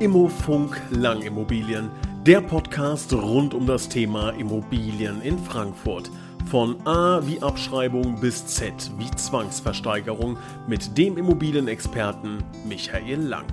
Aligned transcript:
Immofunk 0.00 0.80
Langimmobilien, 0.92 1.90
der 2.24 2.40
Podcast 2.40 3.12
rund 3.12 3.52
um 3.52 3.66
das 3.66 3.86
Thema 3.86 4.30
Immobilien 4.30 5.20
in 5.20 5.38
Frankfurt. 5.38 6.10
Von 6.50 6.76
A 6.86 7.20
wie 7.26 7.42
Abschreibung 7.42 8.18
bis 8.18 8.46
Z 8.46 8.72
wie 8.96 9.10
Zwangsversteigerung 9.10 10.38
mit 10.66 10.96
dem 10.96 11.18
Immobilienexperten 11.18 12.42
Michael 12.66 13.20
Lang. 13.20 13.44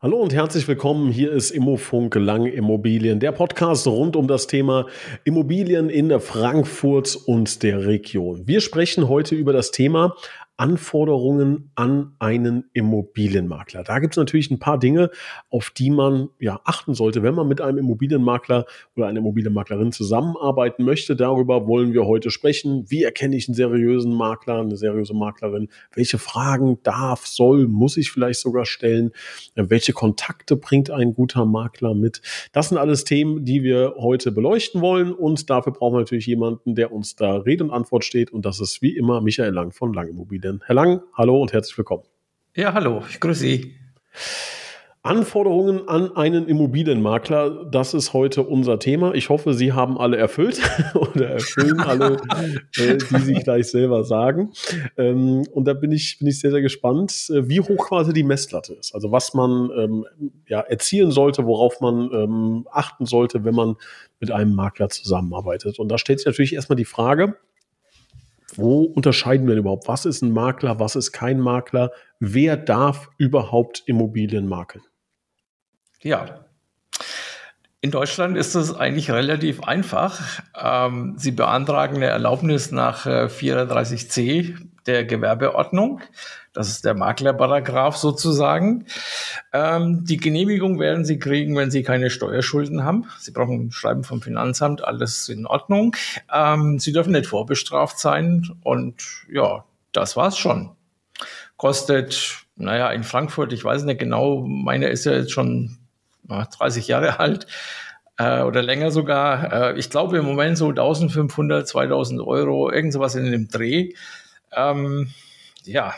Hallo 0.00 0.18
und 0.18 0.32
herzlich 0.32 0.68
willkommen. 0.68 1.10
Hier 1.10 1.32
ist 1.32 1.50
Immofunk 1.50 2.14
Lang 2.14 2.46
Immobilien, 2.46 3.18
der 3.18 3.32
Podcast 3.32 3.88
rund 3.88 4.14
um 4.14 4.28
das 4.28 4.46
Thema 4.46 4.86
Immobilien 5.24 5.90
in 5.90 6.20
Frankfurt 6.20 7.16
und 7.26 7.64
der 7.64 7.84
Region. 7.84 8.46
Wir 8.46 8.60
sprechen 8.60 9.08
heute 9.08 9.34
über 9.34 9.52
das 9.52 9.72
Thema 9.72 10.14
Anforderungen 10.58 11.70
an 11.74 12.14
einen 12.18 12.64
Immobilienmakler. 12.72 13.84
Da 13.84 13.98
gibt 13.98 14.14
es 14.14 14.16
natürlich 14.16 14.50
ein 14.50 14.58
paar 14.58 14.78
Dinge, 14.78 15.10
auf 15.50 15.70
die 15.70 15.90
man 15.90 16.30
ja 16.40 16.60
achten 16.64 16.94
sollte, 16.94 17.22
wenn 17.22 17.34
man 17.34 17.46
mit 17.46 17.60
einem 17.60 17.78
Immobilienmakler 17.78 18.64
oder 18.94 19.06
einer 19.06 19.18
Immobilienmaklerin 19.18 19.92
zusammenarbeiten 19.92 20.84
möchte. 20.84 21.14
Darüber 21.14 21.66
wollen 21.66 21.92
wir 21.92 22.06
heute 22.06 22.30
sprechen. 22.30 22.84
Wie 22.88 23.02
erkenne 23.02 23.36
ich 23.36 23.48
einen 23.48 23.54
seriösen 23.54 24.14
Makler, 24.14 24.60
eine 24.60 24.76
seriöse 24.76 25.12
Maklerin? 25.12 25.68
Welche 25.94 26.18
Fragen 26.18 26.78
darf, 26.82 27.26
soll, 27.26 27.68
muss 27.68 27.98
ich 27.98 28.10
vielleicht 28.10 28.40
sogar 28.40 28.64
stellen? 28.64 29.10
Welche 29.54 29.92
Kontakte 29.92 30.56
bringt 30.56 30.90
ein 30.90 31.12
guter 31.12 31.44
Makler 31.44 31.94
mit? 31.94 32.22
Das 32.52 32.70
sind 32.70 32.78
alles 32.78 33.04
Themen, 33.04 33.44
die 33.44 33.62
wir 33.62 33.96
heute 33.98 34.32
beleuchten 34.32 34.80
wollen 34.80 35.12
und 35.12 35.50
dafür 35.50 35.74
brauchen 35.74 35.96
wir 35.96 36.00
natürlich 36.00 36.26
jemanden, 36.26 36.74
der 36.74 36.92
uns 36.92 37.14
da 37.14 37.36
Rede 37.36 37.64
und 37.64 37.70
Antwort 37.70 38.04
steht 38.04 38.32
und 38.32 38.46
das 38.46 38.60
ist 38.60 38.80
wie 38.80 38.96
immer 38.96 39.20
Michael 39.20 39.52
Lang 39.52 39.72
von 39.72 39.92
Lang 39.92 40.08
Immobilien. 40.08 40.45
Immobilien. 40.46 40.62
Herr 40.64 40.74
Lang, 40.74 41.02
hallo 41.14 41.40
und 41.40 41.52
herzlich 41.52 41.76
willkommen. 41.76 42.04
Ja, 42.54 42.72
hallo, 42.72 43.02
ich 43.10 43.20
grüße 43.20 43.40
Sie. 43.40 43.74
Anforderungen 45.02 45.86
an 45.88 46.16
einen 46.16 46.48
Immobilienmakler, 46.48 47.64
das 47.70 47.94
ist 47.94 48.12
heute 48.12 48.42
unser 48.42 48.80
Thema. 48.80 49.14
Ich 49.14 49.28
hoffe, 49.28 49.54
Sie 49.54 49.72
haben 49.72 49.98
alle 49.98 50.16
erfüllt 50.16 50.60
oder 50.94 51.30
erfüllen 51.30 51.78
alle, 51.80 52.16
äh, 52.76 52.96
die 52.96 53.18
Sie 53.20 53.34
gleich 53.34 53.68
selber 53.68 54.02
sagen. 54.02 54.52
Ähm, 54.96 55.46
und 55.52 55.66
da 55.66 55.74
bin 55.74 55.92
ich, 55.92 56.18
bin 56.18 56.26
ich 56.26 56.40
sehr, 56.40 56.50
sehr 56.50 56.62
gespannt, 56.62 57.30
äh, 57.30 57.48
wie 57.48 57.60
hoch 57.60 57.88
quasi 57.88 58.12
die 58.12 58.24
Messlatte 58.24 58.74
ist. 58.74 58.94
Also 58.96 59.12
was 59.12 59.32
man 59.32 59.70
ähm, 59.76 60.06
ja, 60.48 60.60
erzielen 60.60 61.12
sollte, 61.12 61.44
worauf 61.44 61.80
man 61.80 62.10
ähm, 62.12 62.66
achten 62.72 63.06
sollte, 63.06 63.44
wenn 63.44 63.54
man 63.54 63.76
mit 64.18 64.32
einem 64.32 64.54
Makler 64.54 64.88
zusammenarbeitet. 64.88 65.78
Und 65.78 65.88
da 65.88 65.98
stellt 65.98 66.18
sich 66.18 66.26
natürlich 66.26 66.54
erstmal 66.54 66.76
die 66.76 66.84
Frage, 66.84 67.36
wo 68.58 68.82
unterscheiden 68.82 69.46
wir 69.46 69.56
überhaupt? 69.56 69.88
Was 69.88 70.04
ist 70.04 70.22
ein 70.22 70.32
Makler? 70.32 70.80
Was 70.80 70.96
ist 70.96 71.12
kein 71.12 71.40
Makler? 71.40 71.92
Wer 72.20 72.56
darf 72.56 73.10
überhaupt 73.18 73.82
Immobilien 73.86 74.48
makeln? 74.48 74.84
Ja. 76.00 76.45
In 77.86 77.92
Deutschland 77.92 78.36
ist 78.36 78.56
es 78.56 78.74
eigentlich 78.74 79.12
relativ 79.12 79.62
einfach. 79.62 80.20
Ähm, 80.60 81.14
Sie 81.18 81.30
beantragen 81.30 81.94
eine 81.94 82.06
Erlaubnis 82.06 82.72
nach 82.72 83.06
äh, 83.06 83.26
34c 83.26 84.56
der 84.86 85.04
Gewerbeordnung. 85.04 86.00
Das 86.52 86.68
ist 86.68 86.84
der 86.84 86.94
Maklerparagraph 86.94 87.96
sozusagen. 87.96 88.86
Ähm, 89.52 90.04
die 90.04 90.16
Genehmigung 90.16 90.80
werden 90.80 91.04
Sie 91.04 91.20
kriegen, 91.20 91.54
wenn 91.54 91.70
Sie 91.70 91.84
keine 91.84 92.10
Steuerschulden 92.10 92.82
haben. 92.82 93.04
Sie 93.20 93.30
brauchen 93.30 93.66
ein 93.66 93.70
Schreiben 93.70 94.02
vom 94.02 94.20
Finanzamt, 94.20 94.82
alles 94.82 95.28
in 95.28 95.46
Ordnung. 95.46 95.94
Ähm, 96.34 96.80
Sie 96.80 96.92
dürfen 96.92 97.12
nicht 97.12 97.28
vorbestraft 97.28 98.00
sein 98.00 98.50
und 98.64 98.96
ja, 99.30 99.64
das 99.92 100.16
war's 100.16 100.36
schon. 100.36 100.70
Kostet, 101.56 102.46
naja, 102.56 102.90
in 102.90 103.04
Frankfurt, 103.04 103.52
ich 103.52 103.62
weiß 103.62 103.84
nicht 103.84 104.00
genau, 104.00 104.44
meine 104.44 104.88
ist 104.88 105.04
ja 105.04 105.12
jetzt 105.12 105.30
schon 105.30 105.78
30 106.28 106.88
Jahre 106.88 107.20
alt 107.20 107.46
äh, 108.18 108.42
oder 108.42 108.62
länger 108.62 108.90
sogar. 108.90 109.52
Äh, 109.52 109.78
ich 109.78 109.90
glaube 109.90 110.18
im 110.18 110.24
Moment 110.24 110.58
so 110.58 110.68
1500, 110.68 111.66
2000 111.66 112.20
Euro, 112.20 112.70
irgend 112.70 112.92
sowas 112.92 113.14
in 113.14 113.30
dem 113.30 113.48
Dreh. 113.48 113.92
Ähm, 114.54 115.10
ja, 115.64 115.94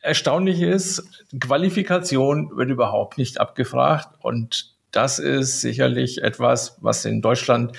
erstaunlich 0.00 0.60
ist, 0.60 1.26
Qualifikation 1.38 2.56
wird 2.56 2.70
überhaupt 2.70 3.18
nicht 3.18 3.40
abgefragt 3.40 4.08
und 4.20 4.74
das 4.92 5.18
ist 5.18 5.60
sicherlich 5.60 6.22
etwas, 6.22 6.78
was 6.80 7.04
in 7.04 7.20
Deutschland 7.20 7.76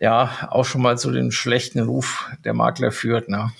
ja 0.00 0.48
auch 0.50 0.64
schon 0.64 0.82
mal 0.82 0.98
zu 0.98 1.12
dem 1.12 1.30
schlechten 1.30 1.80
Ruf 1.80 2.28
der 2.44 2.54
Makler 2.54 2.90
führt. 2.90 3.28
Ne? 3.28 3.52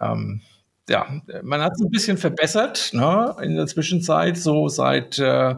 Ähm, 0.00 0.40
ja, 0.88 1.06
man 1.42 1.62
hat 1.62 1.74
es 1.74 1.80
ein 1.80 1.90
bisschen 1.90 2.18
verbessert 2.18 2.90
ne, 2.92 3.36
in 3.42 3.54
der 3.54 3.66
Zwischenzeit, 3.66 4.36
so 4.36 4.68
seit 4.68 5.18
äh, 5.18 5.54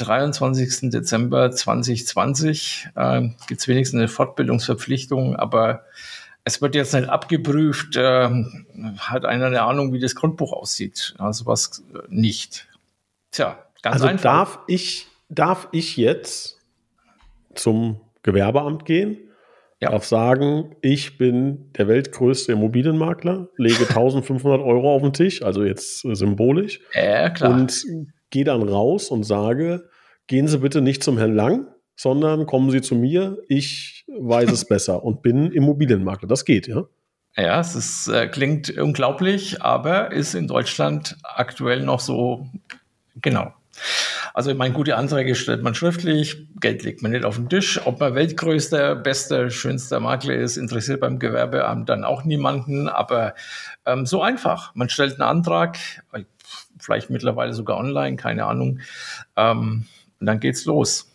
23. 0.00 0.90
Dezember 0.90 1.50
2020 1.50 2.88
äh, 2.94 3.28
gibt 3.46 3.60
es 3.60 3.68
wenigstens 3.68 3.98
eine 3.98 4.08
Fortbildungsverpflichtung, 4.08 5.36
aber 5.36 5.84
es 6.44 6.62
wird 6.62 6.74
jetzt 6.74 6.94
nicht 6.94 7.08
abgeprüft, 7.08 7.96
äh, 7.96 8.28
hat 8.98 9.24
einer 9.24 9.46
eine 9.46 9.62
Ahnung, 9.62 9.92
wie 9.92 10.00
das 10.00 10.14
Grundbuch 10.14 10.52
aussieht. 10.52 11.14
Also 11.18 11.46
was 11.46 11.84
äh, 11.94 11.98
nicht. 12.08 12.68
Tja, 13.30 13.58
ganz 13.82 13.94
also 13.94 14.06
einfach. 14.06 14.22
Darf 14.22 14.58
ich, 14.66 15.06
darf 15.28 15.68
ich 15.72 15.96
jetzt 15.96 16.58
zum 17.54 18.00
Gewerbeamt 18.22 18.84
gehen? 18.84 19.18
Ja. 19.80 19.90
Darf 19.90 20.04
sagen, 20.04 20.76
ich 20.82 21.16
bin 21.16 21.72
der 21.72 21.88
weltgrößte 21.88 22.52
Immobilienmakler, 22.52 23.48
lege 23.56 23.80
1500 23.88 24.60
Euro 24.60 24.94
auf 24.94 25.02
den 25.02 25.12
Tisch, 25.12 25.42
also 25.42 25.64
jetzt 25.64 26.00
symbolisch. 26.00 26.80
Ja, 26.94 27.30
klar. 27.30 27.52
Und 27.52 27.84
gehe 28.30 28.44
dann 28.44 28.62
raus 28.62 29.10
und 29.10 29.24
sage, 29.24 29.88
gehen 30.26 30.48
Sie 30.48 30.58
bitte 30.58 30.80
nicht 30.80 31.02
zum 31.02 31.18
Herrn 31.18 31.34
Lang, 31.34 31.68
sondern 31.96 32.46
kommen 32.46 32.70
Sie 32.70 32.80
zu 32.80 32.94
mir, 32.94 33.38
ich 33.48 34.04
weiß 34.08 34.50
es 34.50 34.64
besser 34.68 35.04
und 35.04 35.22
bin 35.22 35.50
Immobilienmakler. 35.52 36.28
Das 36.28 36.44
geht, 36.44 36.66
ja? 36.66 36.84
Ja, 37.36 37.60
es 37.60 37.74
ist, 37.76 38.08
äh, 38.08 38.26
klingt 38.26 38.76
unglaublich, 38.76 39.62
aber 39.62 40.10
ist 40.10 40.34
in 40.34 40.48
Deutschland 40.48 41.16
aktuell 41.22 41.82
noch 41.82 42.00
so 42.00 42.48
genau. 43.16 43.52
Also, 44.34 44.50
ich 44.50 44.56
meine, 44.56 44.74
gute 44.74 44.96
Anträge 44.96 45.34
stellt 45.34 45.62
man 45.62 45.74
schriftlich, 45.74 46.46
Geld 46.60 46.82
legt 46.82 47.02
man 47.02 47.12
nicht 47.12 47.24
auf 47.24 47.36
den 47.36 47.48
Tisch. 47.48 47.80
Ob 47.84 48.00
man 48.00 48.14
weltgrößter, 48.14 48.94
bester, 48.96 49.50
schönster 49.50 50.00
Makler 50.00 50.34
ist, 50.34 50.56
interessiert 50.56 51.00
beim 51.00 51.18
Gewerbeamt 51.18 51.88
dann 51.88 52.04
auch 52.04 52.24
niemanden. 52.24 52.88
Aber 52.88 53.34
ähm, 53.86 54.06
so 54.06 54.22
einfach. 54.22 54.74
Man 54.74 54.88
stellt 54.88 55.12
einen 55.12 55.28
Antrag, 55.28 55.78
vielleicht 56.80 57.10
mittlerweile 57.10 57.52
sogar 57.52 57.78
online, 57.78 58.16
keine 58.16 58.46
Ahnung. 58.46 58.80
Ähm, 59.36 59.86
und 60.18 60.26
dann 60.26 60.40
geht's 60.40 60.64
los. 60.64 61.10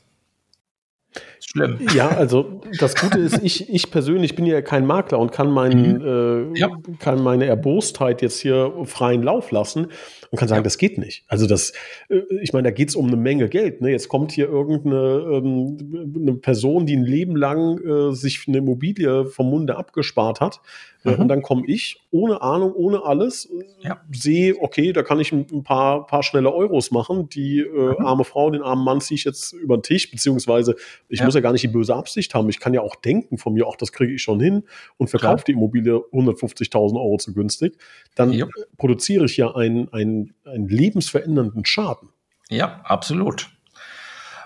Schlimm. 1.48 1.80
Ja, 1.94 2.10
also 2.10 2.62
das 2.80 2.96
Gute 2.96 3.20
ist, 3.20 3.42
ich, 3.44 3.70
ich 3.70 3.92
persönlich 3.92 4.36
bin 4.36 4.46
ja 4.46 4.62
kein 4.62 4.86
Makler 4.86 5.20
und 5.20 5.32
kann, 5.32 5.50
meinen, 5.52 6.00
mhm. 6.00 6.54
äh, 6.56 6.60
ja. 6.60 6.70
kann 7.00 7.22
meine 7.22 7.46
Erbostheit 7.46 8.22
jetzt 8.22 8.40
hier 8.40 8.74
freien 8.86 9.24
Lauf 9.24 9.52
lassen 9.52 9.88
und 10.32 10.40
kann 10.40 10.48
sagen, 10.48 10.60
ja. 10.60 10.64
das 10.64 10.78
geht 10.78 10.98
nicht. 10.98 11.24
Also 11.28 11.48
das, 11.48 11.72
äh, 12.10 12.22
ich 12.42 12.52
meine, 12.52 12.64
da 12.64 12.72
geht 12.72 12.90
es 12.90 12.96
um 12.96 13.08
eine 13.08 13.16
Menge 13.16 13.48
Geld. 13.48 13.82
Ne? 13.82 13.92
Jetzt 13.92 14.10
kommt 14.10 14.32
hier 14.32 14.50
irgendeine 14.50 14.98
ähm, 15.32 16.14
eine 16.16 16.34
Person, 16.34 16.86
die 16.86 16.96
ein 16.98 17.06
Leben 17.06 17.36
lang 17.36 17.80
äh, 17.80 18.14
sich 18.14 18.44
eine 18.48 18.58
Immobilie 18.58 19.26
vom 19.26 19.50
Munde 19.50 19.78
abgespart 19.78 20.42
hat. 20.42 20.62
Äh, 21.06 21.12
mhm. 21.12 21.20
Und 21.20 21.28
dann 21.28 21.42
komme 21.42 21.64
ich 21.68 22.02
ohne 22.12 22.42
Ahnung, 22.42 22.74
ohne 22.74 23.04
alles, 23.04 23.50
ja. 23.82 24.02
sehe, 24.12 24.56
okay, 24.60 24.94
da 24.94 25.04
kann 25.04 25.20
ich 25.20 25.32
ein 25.32 25.64
paar, 25.64 26.08
paar 26.08 26.24
schnelle 26.24 26.54
Euros 26.54 26.92
machen. 26.92 27.30
Die 27.30 27.60
äh, 27.60 27.70
mhm. 27.70 28.06
arme 28.06 28.24
Frau, 28.24 28.50
den 28.50 28.62
armen 28.62 28.84
Mann 28.84 29.02
ziehe 29.02 29.16
ich 29.16 29.24
jetzt 29.24 29.54
über 29.54 29.78
den 29.78 29.84
Tisch, 29.84 30.10
beziehungsweise 30.10 30.76
ich 31.10 31.20
ja. 31.20 31.26
Muss 31.36 31.42
ja 31.42 31.42
gar 31.42 31.52
nicht 31.52 31.64
die 31.64 31.68
böse 31.68 31.96
Absicht 31.96 32.34
haben. 32.34 32.50
Ich 32.50 32.60
kann 32.60 32.74
ja 32.74 32.82
auch 32.82 32.96
denken 32.96 33.38
von 33.38 33.54
mir, 33.54 33.68
auch 33.68 33.76
das 33.76 33.92
kriege 33.92 34.14
ich 34.14 34.22
schon 34.22 34.40
hin 34.40 34.64
und 34.98 35.10
verkaufe 35.10 35.44
die 35.46 35.52
Immobilie 35.52 35.94
150.000 35.94 36.96
Euro 36.96 37.18
zu 37.18 37.34
günstig. 37.34 37.78
Dann 38.16 38.32
ja. 38.32 38.48
produziere 38.78 39.26
ich 39.26 39.38
ja 39.38 39.54
einen, 39.54 39.92
einen, 39.94 40.34
einen 40.46 40.68
lebensverändernden 40.68 41.66
Schaden. 41.66 42.10
Ja, 42.50 42.82
absolut 42.84 43.50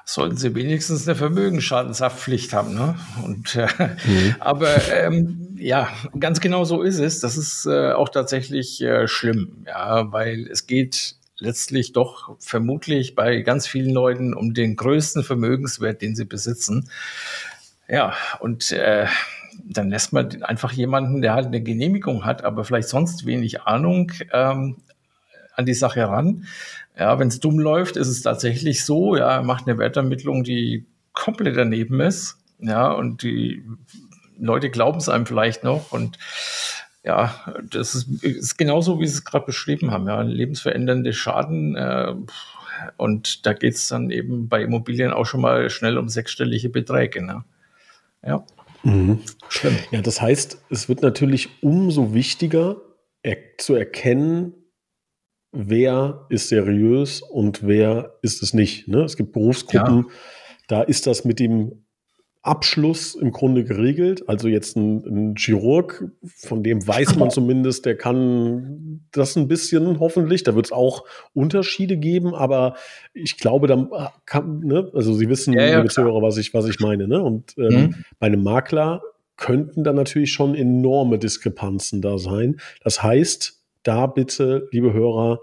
sollten 0.05 0.37
sie 0.37 0.55
wenigstens 0.55 1.07
eine 1.07 1.15
Vermögensschadenshaftpflicht 1.15 2.51
haben. 2.51 2.73
Ne? 2.73 2.95
Und, 3.23 3.55
äh, 3.55 3.67
mhm. 4.05 4.35
Aber 4.39 4.75
ähm, 4.91 5.55
ja, 5.55 5.89
ganz 6.19 6.39
genau 6.39 6.63
so 6.63 6.81
ist 6.81 6.97
es. 6.97 7.19
Das 7.19 7.37
ist 7.37 7.67
äh, 7.67 7.91
auch 7.91 8.09
tatsächlich 8.09 8.81
äh, 8.81 9.07
schlimm, 9.07 9.65
ja, 9.67 10.11
weil 10.11 10.47
es 10.47 10.65
geht 10.65 11.18
letztlich 11.39 11.93
doch 11.93 12.35
vermutlich 12.39 13.15
bei 13.15 13.41
ganz 13.41 13.67
vielen 13.67 13.93
Leuten 13.93 14.33
um 14.33 14.53
den 14.53 14.75
größten 14.75 15.23
Vermögenswert, 15.23 16.01
den 16.01 16.15
sie 16.15 16.25
besitzen. 16.25 16.89
Ja, 17.87 18.13
und 18.39 18.71
äh, 18.71 19.07
dann 19.63 19.89
lässt 19.89 20.13
man 20.13 20.43
einfach 20.43 20.71
jemanden, 20.71 21.21
der 21.21 21.33
halt 21.33 21.47
eine 21.47 21.61
Genehmigung 21.61 22.25
hat, 22.25 22.43
aber 22.43 22.63
vielleicht 22.63 22.89
sonst 22.89 23.25
wenig 23.25 23.61
Ahnung, 23.63 24.11
ähm, 24.31 24.77
an 25.55 25.65
die 25.65 25.73
Sache 25.73 26.07
ran. 26.07 26.45
Ja, 26.97 27.19
wenn 27.19 27.27
es 27.27 27.39
dumm 27.39 27.59
läuft, 27.59 27.97
ist 27.97 28.07
es 28.07 28.21
tatsächlich 28.21 28.85
so, 28.85 29.15
ja, 29.15 29.35
er 29.35 29.43
macht 29.43 29.67
eine 29.67 29.77
Wertermittlung, 29.77 30.43
die 30.43 30.85
komplett 31.13 31.57
daneben 31.57 31.99
ist. 31.99 32.37
Ja, 32.59 32.91
und 32.91 33.23
die 33.23 33.63
Leute 34.37 34.69
glauben 34.69 34.99
es 34.99 35.09
einem 35.09 35.25
vielleicht 35.25 35.63
noch 35.63 35.91
und 35.91 36.17
ja, 37.09 37.33
das 37.71 37.95
ist, 37.95 38.23
ist 38.23 38.57
genauso, 38.59 38.99
wie 38.99 39.07
Sie 39.07 39.15
es 39.15 39.25
gerade 39.25 39.47
beschrieben 39.47 39.89
haben, 39.89 40.07
ja, 40.07 40.21
lebensverändernde 40.21 41.11
Schaden. 41.11 41.75
Äh, 41.75 42.13
und 42.97 43.47
da 43.47 43.53
geht 43.53 43.73
es 43.73 43.87
dann 43.87 44.11
eben 44.11 44.47
bei 44.47 44.61
Immobilien 44.61 45.11
auch 45.11 45.25
schon 45.25 45.41
mal 45.41 45.71
schnell 45.71 45.97
um 45.97 46.07
sechsstellige 46.07 46.69
Beträge. 46.69 47.25
Ne? 47.25 47.43
Ja. 48.23 48.45
Mhm. 48.83 49.21
Schlimm. 49.49 49.75
Ja, 49.89 50.01
das 50.01 50.21
heißt, 50.21 50.61
es 50.69 50.87
wird 50.87 51.01
natürlich 51.01 51.49
umso 51.63 52.13
wichtiger 52.13 52.77
er 53.23 53.37
zu 53.57 53.73
erkennen, 53.73 54.53
wer 55.51 56.27
ist 56.29 56.49
seriös 56.49 57.23
und 57.23 57.65
wer 57.65 58.19
ist 58.21 58.43
es 58.43 58.53
nicht. 58.53 58.87
Ne? 58.87 59.01
Es 59.01 59.17
gibt 59.17 59.33
Berufsgruppen, 59.33 60.05
ja. 60.07 60.15
da 60.67 60.83
ist 60.83 61.07
das 61.07 61.25
mit 61.25 61.39
dem 61.39 61.85
Abschluss 62.41 63.15
im 63.15 63.31
Grunde 63.31 63.65
geregelt. 63.65 64.29
Also 64.29 64.47
jetzt 64.47 64.77
ein, 64.77 65.03
ein, 65.05 65.35
Chirurg, 65.35 66.09
von 66.23 66.63
dem 66.63 66.87
weiß 66.87 67.17
man 67.17 67.31
zumindest, 67.31 67.85
der 67.85 67.97
kann 67.97 69.01
das 69.11 69.35
ein 69.35 69.49
bisschen 69.49 69.99
hoffentlich. 69.99 70.43
Da 70.43 70.55
wird 70.55 70.67
es 70.67 70.71
auch 70.71 71.05
Unterschiede 71.33 71.97
geben, 71.97 72.33
aber 72.33 72.75
ich 73.13 73.37
glaube, 73.37 73.67
da 73.67 74.13
kann, 74.25 74.59
ne? 74.59 74.89
also 74.93 75.13
Sie 75.13 75.27
wissen, 75.27 75.53
ja, 75.53 75.65
ja, 75.65 75.77
liebe 75.77 75.89
Zuhörer, 75.89 76.21
was 76.21 76.37
ich, 76.37 76.53
was 76.53 76.65
ich 76.65 76.79
meine. 76.79 77.07
Ne? 77.07 77.21
Und 77.21 77.57
ähm, 77.57 77.65
mhm. 77.73 77.95
bei 78.19 78.27
einem 78.27 78.43
Makler 78.43 79.01
könnten 79.35 79.83
dann 79.83 79.95
natürlich 79.95 80.31
schon 80.31 80.55
enorme 80.55 81.19
Diskrepanzen 81.19 82.01
da 82.01 82.17
sein. 82.17 82.59
Das 82.83 83.03
heißt, 83.03 83.61
da 83.83 84.07
bitte, 84.07 84.69
liebe 84.71 84.93
Hörer, 84.93 85.39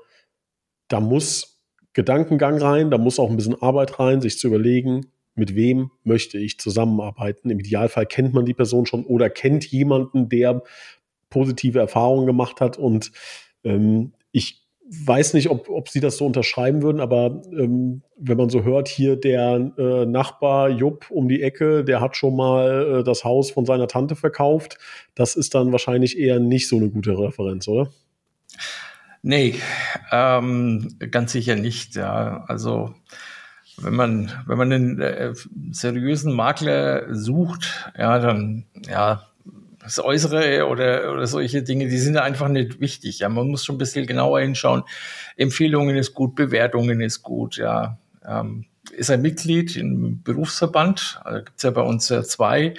da 0.88 1.00
muss 1.00 1.62
Gedankengang 1.92 2.58
rein, 2.58 2.90
da 2.90 2.98
muss 2.98 3.18
auch 3.18 3.30
ein 3.30 3.36
bisschen 3.36 3.60
Arbeit 3.60 3.98
rein, 3.98 4.20
sich 4.20 4.38
zu 4.38 4.48
überlegen, 4.48 5.06
mit 5.36 5.54
wem 5.54 5.90
möchte 6.04 6.38
ich 6.38 6.58
zusammenarbeiten. 6.58 7.50
Im 7.50 7.60
Idealfall 7.60 8.06
kennt 8.06 8.34
man 8.34 8.46
die 8.46 8.54
Person 8.54 8.86
schon 8.86 9.04
oder 9.04 9.30
kennt 9.30 9.66
jemanden, 9.66 10.28
der 10.28 10.62
positive 11.30 11.78
Erfahrungen 11.78 12.26
gemacht 12.26 12.60
hat. 12.60 12.78
Und 12.78 13.12
ähm, 13.64 14.12
ich 14.32 14.66
weiß 14.88 15.34
nicht, 15.34 15.50
ob, 15.50 15.68
ob 15.68 15.88
Sie 15.88 16.00
das 16.00 16.16
so 16.16 16.26
unterschreiben 16.26 16.82
würden, 16.82 17.00
aber 17.00 17.42
ähm, 17.52 18.02
wenn 18.16 18.36
man 18.36 18.50
so 18.50 18.62
hört, 18.62 18.88
hier 18.88 19.16
der 19.16 19.72
äh, 19.76 20.06
Nachbar 20.06 20.70
Jupp 20.70 21.10
um 21.10 21.28
die 21.28 21.42
Ecke, 21.42 21.84
der 21.84 22.00
hat 22.00 22.16
schon 22.16 22.36
mal 22.36 23.00
äh, 23.00 23.04
das 23.04 23.24
Haus 23.24 23.50
von 23.50 23.66
seiner 23.66 23.88
Tante 23.88 24.14
verkauft, 24.14 24.78
das 25.14 25.34
ist 25.34 25.54
dann 25.54 25.72
wahrscheinlich 25.72 26.18
eher 26.18 26.38
nicht 26.38 26.68
so 26.68 26.76
eine 26.76 26.88
gute 26.88 27.18
Referenz, 27.18 27.66
oder? 27.66 27.90
Nee, 29.22 29.56
ähm, 30.12 30.96
ganz 31.10 31.32
sicher 31.32 31.56
nicht. 31.56 31.96
Ja, 31.96 32.44
also 32.46 32.94
wenn 33.78 33.94
man, 33.94 34.32
wenn 34.46 34.58
man 34.58 34.72
einen 34.72 35.00
äh, 35.00 35.34
seriösen 35.70 36.32
Makler 36.32 37.14
sucht, 37.14 37.90
ja, 37.96 38.18
dann, 38.18 38.64
ja, 38.88 39.26
das 39.86 40.00
Äußere 40.00 40.66
oder, 40.66 41.12
oder 41.12 41.26
solche 41.26 41.62
Dinge, 41.62 41.88
die 41.88 41.98
sind 41.98 42.16
einfach 42.16 42.48
nicht 42.48 42.80
wichtig. 42.80 43.20
Ja, 43.20 43.28
man 43.28 43.48
muss 43.48 43.64
schon 43.64 43.76
ein 43.76 43.78
bisschen 43.78 44.06
genauer 44.06 44.40
hinschauen. 44.40 44.82
Empfehlungen 45.36 45.96
ist 45.96 46.12
gut, 46.12 46.34
Bewertungen 46.34 47.00
ist 47.00 47.22
gut, 47.22 47.56
ja. 47.56 47.98
Ähm, 48.26 48.64
ist 48.92 49.10
ein 49.10 49.22
Mitglied 49.22 49.76
im 49.76 50.22
Berufsverband. 50.22 51.20
Also 51.24 51.44
gibt 51.44 51.56
es 51.56 51.62
ja 51.62 51.70
bei 51.70 51.82
uns 51.82 52.08
ja 52.08 52.22
zwei. 52.24 52.74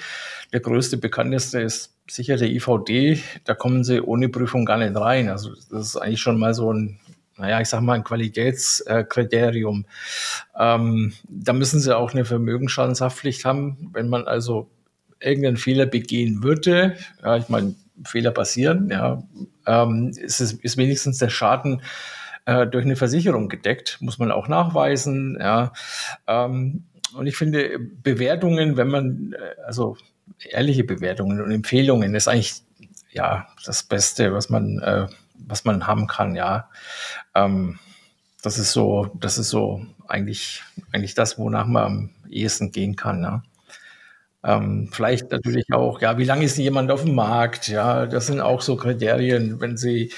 Der 0.52 0.60
größte, 0.60 0.98
bekannteste 0.98 1.62
ist 1.62 1.94
sicher 2.10 2.38
der 2.38 2.50
IVD. 2.50 3.22
Da 3.46 3.54
kommen 3.54 3.84
sie 3.84 4.02
ohne 4.02 4.30
Prüfung 4.30 4.66
gar 4.66 4.78
nicht 4.78 4.96
rein. 4.96 5.30
Also 5.30 5.52
das 5.70 5.88
ist 5.88 5.96
eigentlich 5.96 6.22
schon 6.22 6.40
mal 6.40 6.54
so 6.54 6.74
ein 6.74 7.00
naja, 7.38 7.62
ich 7.62 7.70
sag 7.70 7.82
mal, 7.82 7.94
ein 7.94 8.04
Qualitätskriterium. 8.04 9.86
Ähm, 10.58 11.14
da 11.28 11.54
müssen 11.54 11.80
sie 11.80 11.96
auch 11.96 12.14
eine 12.14 12.26
Vermögensschadenshaftpflicht 12.26 13.46
haben. 13.46 13.90
Wenn 13.94 14.10
man 14.10 14.28
also 14.28 14.70
irgendeinen 15.20 15.58
Fehler 15.58 15.86
begehen 15.86 16.44
würde, 16.44 16.96
ja, 17.24 17.38
ich 17.38 17.50
meine, 17.50 17.76
Fehler 18.06 18.32
passieren, 18.32 18.90
ja, 18.90 19.24
ähm, 19.66 20.10
ist, 20.10 20.40
es, 20.40 20.54
ist 20.54 20.78
wenigstens 20.78 21.18
der 21.18 21.30
Schaden 21.30 21.82
äh, 22.46 22.68
durch 22.68 22.86
eine 22.86 22.96
Versicherung 22.96 23.50
gedeckt, 23.50 23.98
muss 24.02 24.20
man 24.20 24.32
auch 24.32 24.48
nachweisen, 24.48 25.38
ja. 25.40 25.74
Ähm, 26.28 26.84
und 27.16 27.26
ich 27.26 27.36
finde, 27.36 27.80
Bewertungen, 27.80 28.78
wenn 28.78 28.90
man, 28.90 29.34
äh, 29.34 29.62
also 29.66 29.98
ehrliche 30.50 30.84
Bewertungen 30.84 31.42
und 31.42 31.52
Empfehlungen 31.52 32.14
ist 32.16 32.28
eigentlich 32.28 32.62
ja 33.12 33.48
das 33.66 33.84
Beste, 33.84 34.34
was 34.34 34.50
man 34.50 34.80
äh, 34.80 35.08
was 35.48 35.66
man 35.66 35.88
haben 35.88 36.08
kann, 36.08 36.36
ja. 36.36 36.70
Ähm, 37.36 37.80
das 38.42 38.60
ist 38.60 38.72
so, 38.74 39.12
das 39.20 39.38
ist 39.38 39.50
so 39.50 39.86
eigentlich, 40.08 40.64
eigentlich 40.92 41.16
das, 41.16 41.38
wonach 41.40 41.66
man 41.66 41.84
am 41.84 42.10
ehesten 42.30 42.72
gehen 42.72 42.96
kann, 42.96 43.24
ja. 43.24 43.44
Ähm, 44.44 44.90
vielleicht 44.92 45.32
natürlich 45.32 45.74
auch, 45.74 46.00
ja, 46.02 46.18
wie 46.18 46.24
lange 46.24 46.46
ist 46.46 46.58
jemand 46.58 46.92
auf 46.92 47.04
dem 47.04 47.16
Markt? 47.16 47.68
Ja, 47.68 48.06
das 48.06 48.28
sind 48.28 48.40
auch 48.40 48.62
so 48.62 48.76
Kriterien, 48.76 49.60
wenn 49.60 49.78
Sie, 49.78 50.14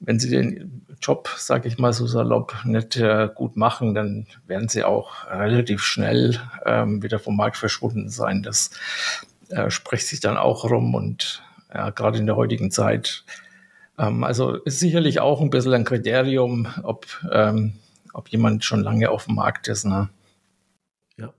wenn 0.00 0.18
Sie 0.18 0.30
den 0.30 0.84
Job, 1.00 1.30
sage 1.36 1.68
ich 1.68 1.78
mal 1.78 1.92
so 1.92 2.06
salopp, 2.06 2.54
nicht 2.64 2.96
äh, 2.96 3.28
gut 3.34 3.56
machen, 3.56 3.94
dann 3.94 4.26
werden 4.46 4.68
Sie 4.68 4.84
auch 4.84 5.26
relativ 5.30 5.82
schnell 5.82 6.40
ähm, 6.66 7.02
wieder 7.02 7.18
vom 7.18 7.36
Markt 7.36 7.56
verschwunden 7.56 8.10
sein. 8.10 8.42
Das 8.42 8.70
äh, 9.48 9.70
spricht 9.70 10.06
sich 10.06 10.20
dann 10.20 10.36
auch 10.36 10.64
rum 10.64 10.94
und 10.94 11.42
ja, 11.72 11.90
gerade 11.90 12.18
in 12.18 12.26
der 12.26 12.36
heutigen 12.36 12.70
Zeit 12.70 13.24
ähm, 13.98 14.24
also 14.24 14.54
ist 14.56 14.80
sicherlich 14.80 15.20
auch 15.20 15.40
ein 15.40 15.50
bisschen 15.50 15.72
ein 15.74 15.84
Kriterium, 15.84 16.68
ob, 16.82 17.06
ähm, 17.30 17.74
ob 18.12 18.28
jemand 18.28 18.64
schon 18.64 18.82
lange 18.82 19.10
auf 19.10 19.26
dem 19.26 19.36
Markt 19.36 19.68
ist. 19.68 19.84
Ne? 19.84 20.08
Ja. 21.16 21.32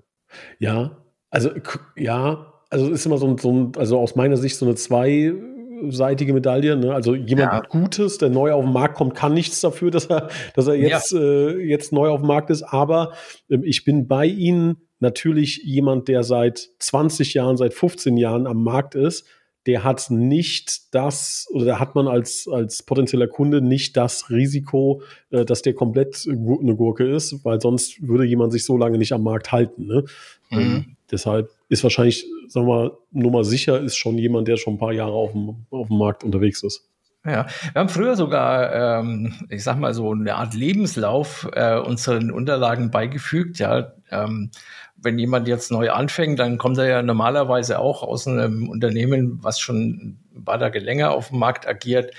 Ja, 0.60 0.98
also 1.30 1.52
ja, 1.96 2.54
also 2.70 2.90
ist 2.90 3.06
immer 3.06 3.18
so 3.18 3.28
ein, 3.28 3.38
so 3.38 3.52
ein, 3.52 3.72
also 3.78 4.00
aus 4.00 4.16
meiner 4.16 4.38
Sicht 4.38 4.56
so 4.56 4.66
eine 4.66 4.76
zweiseitige 4.76 6.34
Medaille. 6.34 6.76
Ne? 6.76 6.94
Also 6.94 7.16
jemand 7.16 7.54
ja. 7.54 7.62
Gutes, 7.62 8.18
der 8.18 8.30
neu 8.30 8.52
auf 8.54 8.64
den 8.64 8.74
Markt 8.74 8.96
kommt, 8.96 9.16
kann 9.16 9.34
nichts 9.34 9.60
dafür, 9.62 9.92
dass 9.92 10.06
er, 10.06 10.30
dass 10.56 10.68
er 10.68 10.76
jetzt, 10.76 11.12
ja. 11.12 11.20
äh, 11.20 11.60
jetzt 11.60 11.92
neu 11.92 12.10
auf 12.10 12.22
dem 12.22 12.28
Markt 12.28 12.50
ist. 12.50 12.64
Aber 12.64 13.14
ähm, 13.50 13.64
ich 13.64 13.84
bin 13.84 14.08
bei 14.08 14.26
Ihnen 14.26 14.78
natürlich 15.00 15.62
jemand, 15.64 16.08
der 16.08 16.24
seit 16.24 16.70
20 16.80 17.34
Jahren, 17.34 17.58
seit 17.58 17.74
15 17.74 18.16
Jahren 18.18 18.48
am 18.48 18.64
Markt 18.64 18.96
ist 18.96 19.28
der 19.66 19.84
hat 19.84 20.10
nicht 20.10 20.94
das, 20.94 21.48
oder 21.52 21.66
da 21.66 21.80
hat 21.80 21.96
man 21.96 22.08
als, 22.08 22.48
als 22.52 22.84
potenzieller 22.84 23.28
Kunde 23.28 23.62
nicht 23.62 23.96
das 23.96 24.30
Risiko, 24.30 25.02
äh, 25.30 25.46
dass 25.46 25.62
der 25.62 25.74
komplett 25.74 26.28
eine 26.28 26.76
Gurke 26.76 27.06
ist, 27.10 27.44
weil 27.46 27.62
sonst 27.62 28.06
würde 28.06 28.26
jemand 28.26 28.52
sich 28.52 28.66
so 28.66 28.78
lange 28.78 28.98
nicht 28.98 29.14
am 29.14 29.24
Markt 29.24 29.52
halten. 29.52 29.88
Ne? 29.88 30.04
Mhm. 30.50 30.60
Ähm, 30.60 30.96
deshalb 31.10 31.50
ist 31.70 31.84
wahrscheinlich, 31.84 32.26
sagen 32.48 32.68
wir 32.68 32.76
mal, 32.76 32.92
Nummer 33.12 33.44
sicher 33.44 33.82
ist 33.82 33.96
schon 33.96 34.18
jemand, 34.18 34.48
der 34.48 34.58
schon 34.58 34.76
ein 34.76 34.80
paar 34.80 34.94
Jahre 34.94 35.14
auf 35.14 35.32
dem, 35.32 35.66
auf 35.70 35.88
dem 35.88 35.98
Markt 35.98 36.24
unterwegs 36.24 36.62
ist. 36.64 36.90
Ja, 37.26 37.46
wir 37.72 37.80
haben 37.80 37.88
früher 37.90 38.18
sogar, 38.18 39.00
ähm, 39.00 39.34
ich 39.50 39.64
sag 39.64 39.78
mal 39.78 39.94
so 39.94 40.12
eine 40.12 40.36
Art 40.36 40.54
Lebenslauf 40.54 41.48
äh, 41.54 41.78
unseren 41.78 42.32
Unterlagen 42.32 42.92
beigefügt. 42.92 43.60
Ja, 43.60 43.94
ähm, 44.12 44.52
wenn 44.98 45.18
jemand 45.18 45.48
jetzt 45.48 45.72
neu 45.72 45.90
anfängt, 45.92 46.40
dann 46.40 46.58
kommt 46.58 46.78
er 46.80 46.88
ja 46.88 47.02
normalerweise 47.02 47.80
auch 47.80 48.04
aus 48.04 48.28
einem 48.28 48.68
Unternehmen, 48.70 49.40
was 49.42 49.60
schon 49.60 50.18
ein 50.36 50.44
paar 50.44 50.60
Tage 50.60 50.80
länger 50.80 51.12
auf 51.12 51.30
dem 51.30 51.40
Markt 51.40 51.66
agiert. 51.66 52.14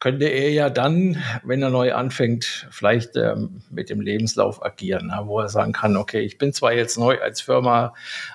Könnte 0.00 0.26
er 0.26 0.50
ja 0.50 0.68
dann, 0.68 1.22
wenn 1.44 1.62
er 1.62 1.70
neu 1.70 1.94
anfängt, 1.94 2.66
vielleicht 2.70 3.16
ähm, 3.16 3.62
mit 3.70 3.88
dem 3.88 4.00
Lebenslauf 4.02 4.62
agieren, 4.62 5.08
ja, 5.10 5.26
wo 5.26 5.40
er 5.40 5.48
sagen 5.48 5.72
kann, 5.72 5.96
okay, 5.96 6.20
ich 6.20 6.36
bin 6.36 6.52
zwar 6.52 6.74
jetzt 6.74 6.98
neu 6.98 7.18
als 7.22 7.40
Firma, 7.40 7.94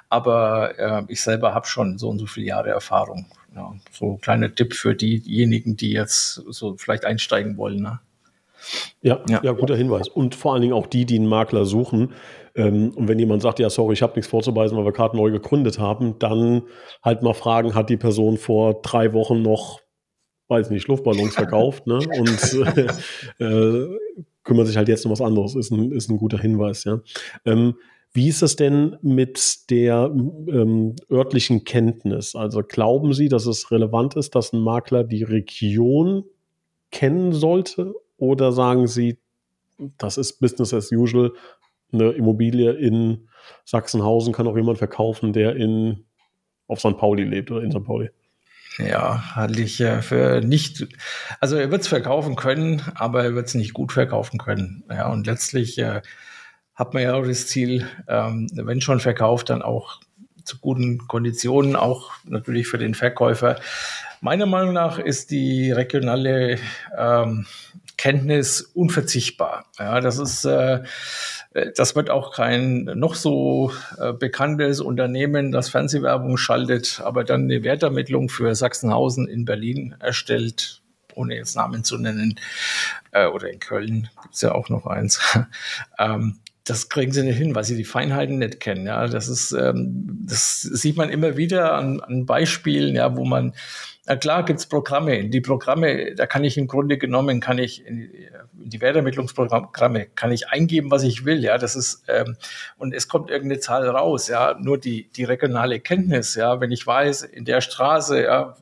aber 0.10 0.80
äh, 0.80 1.04
ich 1.10 1.22
selber 1.22 1.54
habe 1.54 1.68
schon 1.68 2.00
so 2.00 2.10
und 2.10 2.18
so 2.20 2.26
viele 2.26 2.48
Jahre 2.48 2.70
Erfahrung. 2.70 3.28
Ja, 3.58 3.74
so 3.92 4.14
ein 4.14 4.22
kleiner 4.22 4.54
Tipp 4.54 4.76
für 4.76 4.94
diejenigen, 4.94 5.78
die 5.78 5.92
jetzt 5.92 6.36
so 6.48 6.76
vielleicht 6.78 7.06
einsteigen 7.06 7.58
wollen. 7.58 7.82
Ne? 7.82 8.00
Ja, 9.02 9.24
ja, 9.28 9.42
ja, 9.44 9.52
guter 9.54 9.76
Hinweis. 9.76 10.08
Und 10.08 10.36
vor 10.36 10.54
allen 10.54 10.62
Dingen 10.62 10.74
auch 10.74 10.86
die, 10.86 11.06
die 11.06 11.16
einen 11.16 11.28
Makler 11.28 11.66
suchen. 11.66 12.14
Ähm, 12.54 12.92
und 12.92 13.08
wenn 13.08 13.18
jemand 13.18 13.42
sagt, 13.42 13.58
ja, 13.58 13.72
sorry, 13.72 13.94
ich 13.94 14.04
habe 14.04 14.14
nichts 14.14 14.30
vorzuweisen, 14.30 14.78
weil 14.78 14.86
wir 14.86 14.92
gerade 14.92 15.18
neu 15.18 15.32
gegründet 15.32 15.80
haben, 15.80 16.20
dann 16.20 16.64
halt 17.04 17.24
mal 17.24 17.34
fragen, 17.34 17.74
hat 17.74 17.90
die 17.90 17.98
Person 17.98 18.38
vor 18.38 18.80
drei 18.84 19.14
Wochen 19.14 19.42
noch, 19.42 19.80
weiß 20.50 20.70
nicht, 20.70 20.88
Luftballons 20.88 21.34
verkauft 21.34 21.88
ne? 21.88 21.96
und 22.20 22.68
äh, 23.40 23.44
äh, 23.44 24.00
kümmert 24.44 24.68
sich 24.68 24.78
halt 24.78 24.88
jetzt 24.88 25.04
um 25.04 25.12
was 25.12 25.22
anderes. 25.22 25.56
Ist 25.56 25.72
ein, 25.72 25.92
ist 25.92 26.12
ein 26.12 26.18
guter 26.18 26.38
Hinweis, 26.38 26.84
ja. 26.84 27.00
Ähm, 27.44 27.74
wie 28.14 28.30
ist 28.30 28.42
es 28.42 28.56
denn 28.56 28.98
mit 29.02 29.70
der 29.70 30.12
ähm, 30.14 30.96
örtlichen 31.12 31.64
Kenntnis? 31.66 32.36
Also 32.36 32.64
glauben 32.64 33.14
Sie, 33.14 33.30
dass 33.30 33.46
es 33.46 33.72
relevant 33.72 34.16
ist, 34.16 34.36
dass 34.36 34.54
ein 34.54 34.62
Makler 34.62 35.04
die 35.04 35.24
Region 35.24 36.24
kennen 36.92 37.34
sollte 37.34 37.94
oder 38.18 38.52
sagen 38.52 38.88
Sie, 38.88 39.20
das 39.98 40.18
ist 40.18 40.40
Business 40.40 40.74
as 40.74 40.92
usual, 40.92 41.34
eine 41.92 42.12
Immobilie 42.12 42.72
in 42.72 43.28
Sachsenhausen 43.64 44.34
kann 44.34 44.48
auch 44.48 44.58
jemand 44.58 44.78
verkaufen, 44.78 45.34
der 45.34 45.56
in, 45.56 46.06
auf 46.68 46.80
St. 46.80 46.98
Pauli 46.98 47.24
lebt 47.24 47.52
oder 47.52 47.64
in 47.64 47.72
St. 47.72 47.84
Pauli? 47.84 48.10
Ja, 48.78 49.36
halte 49.36 49.62
ich 49.62 49.80
ja 49.80 50.02
für 50.02 50.42
nicht. 50.42 50.88
Also 51.40 51.56
er 51.56 51.72
wird 51.72 51.82
es 51.82 51.88
verkaufen 51.88 52.36
können, 52.36 52.82
aber 52.96 53.24
er 53.24 53.34
wird 53.34 53.48
es 53.48 53.56
nicht 53.56 53.74
gut 53.74 53.92
verkaufen 53.92 54.38
können. 54.38 54.84
Ja, 54.90 55.12
und 55.12 55.26
letztlich 55.26 55.78
äh, 55.80 56.02
hat 56.78 56.94
man 56.94 57.04
ja 57.04 57.16
auch 57.16 57.26
das 57.26 57.48
Ziel, 57.48 57.88
ähm, 58.08 58.48
wenn 58.54 58.82
schon 58.82 59.00
verkauft, 59.00 59.50
dann 59.50 59.62
auch 59.64 60.00
zu 60.44 60.60
guten 60.60 61.00
Konditionen, 61.08 61.76
auch 61.76 62.12
natürlich 62.24 62.68
für 62.68 62.78
den 62.78 62.94
Verkäufer. 62.94 63.60
Meiner 64.22 64.46
Meinung 64.46 64.74
nach 64.74 65.00
ist 65.00 65.32
die 65.32 65.72
regionale 65.72 66.60
ähm, 66.98 67.46
Kenntnis 67.98 68.62
unverzichtbar. 68.62 69.66
Ja, 69.80 70.00
das 70.00 70.20
ist, 70.20 70.46
äh, 70.46 70.84
das 71.76 71.96
wird 71.96 72.12
auch 72.12 72.34
kein 72.34 72.84
noch 72.84 73.16
so 73.16 73.72
äh, 74.00 74.14
bekanntes 74.14 74.80
Unternehmen, 74.80 75.52
das 75.52 75.70
Fernsehwerbung 75.70 76.38
schaltet, 76.38 77.02
aber 77.04 77.24
dann 77.24 77.44
eine 77.44 77.64
Wertermittlung 77.64 78.30
für 78.30 78.54
Sachsenhausen 78.54 79.28
in 79.28 79.46
Berlin 79.46 79.96
erstellt, 80.00 80.84
ohne 81.16 81.36
jetzt 81.36 81.56
Namen 81.56 81.84
zu 81.84 81.98
nennen, 81.98 82.40
äh, 83.12 83.26
oder 83.26 83.52
in 83.52 83.60
Köln 83.60 84.10
gibt's 84.22 84.42
ja 84.42 84.54
auch 84.54 84.70
noch 84.70 84.86
eins. 84.86 85.20
ähm, 86.00 86.38
das 86.68 86.90
kriegen 86.90 87.12
sie 87.12 87.24
nicht 87.24 87.38
hin, 87.38 87.56
weil 87.56 87.64
sie 87.64 87.78
die 87.78 87.86
Feinheiten 87.86 88.40
nicht 88.40 88.60
kennen. 88.60 88.86
Ja, 88.86 89.08
das 89.08 89.28
ist, 89.28 89.52
ähm, 89.52 90.24
das 90.26 90.62
sieht 90.62 90.98
man 90.98 91.10
immer 91.10 91.38
wieder 91.38 91.74
an, 91.74 92.00
an 92.02 92.26
Beispielen, 92.26 92.96
ja, 92.96 93.16
wo 93.16 93.26
man 93.26 93.54
na 94.08 94.16
klar 94.16 94.46
gibt's 94.46 94.66
Programme. 94.66 95.26
Die 95.26 95.42
Programme, 95.42 96.16
da 96.16 96.26
kann 96.26 96.46
ich 96.46 96.58
im 96.58 96.68
Grunde 96.68 96.98
genommen, 96.98 97.42
kann 97.42 97.58
ich 97.58 97.86
in 97.86 98.10
die 98.54 98.80
Wertermittlungsprogramme, 98.80 100.08
kann 100.16 100.32
ich 100.32 100.48
eingeben, 100.48 100.90
was 100.92 101.04
ich 101.04 101.26
will. 101.26 101.44
Ja, 101.44 101.58
das 101.58 101.76
ist, 101.76 102.06
ähm, 102.08 102.38
und 102.78 102.94
es 102.94 103.10
kommt 103.10 103.30
irgendeine 103.30 103.60
Zahl 103.60 103.88
raus. 103.88 104.30
Ja, 104.30 104.58
nur 104.62 104.78
die, 104.78 105.10
die 105.10 105.26
regionale 105.26 105.82
Kenntnis. 105.82 106.36
Ja, 106.36 106.62
wenn 106.62 106.72
ich 106.72 106.88
weiß, 106.88 107.24
in 107.24 107.44
der 107.44 107.60
Straße, 107.60 108.24
ja, 108.24 108.56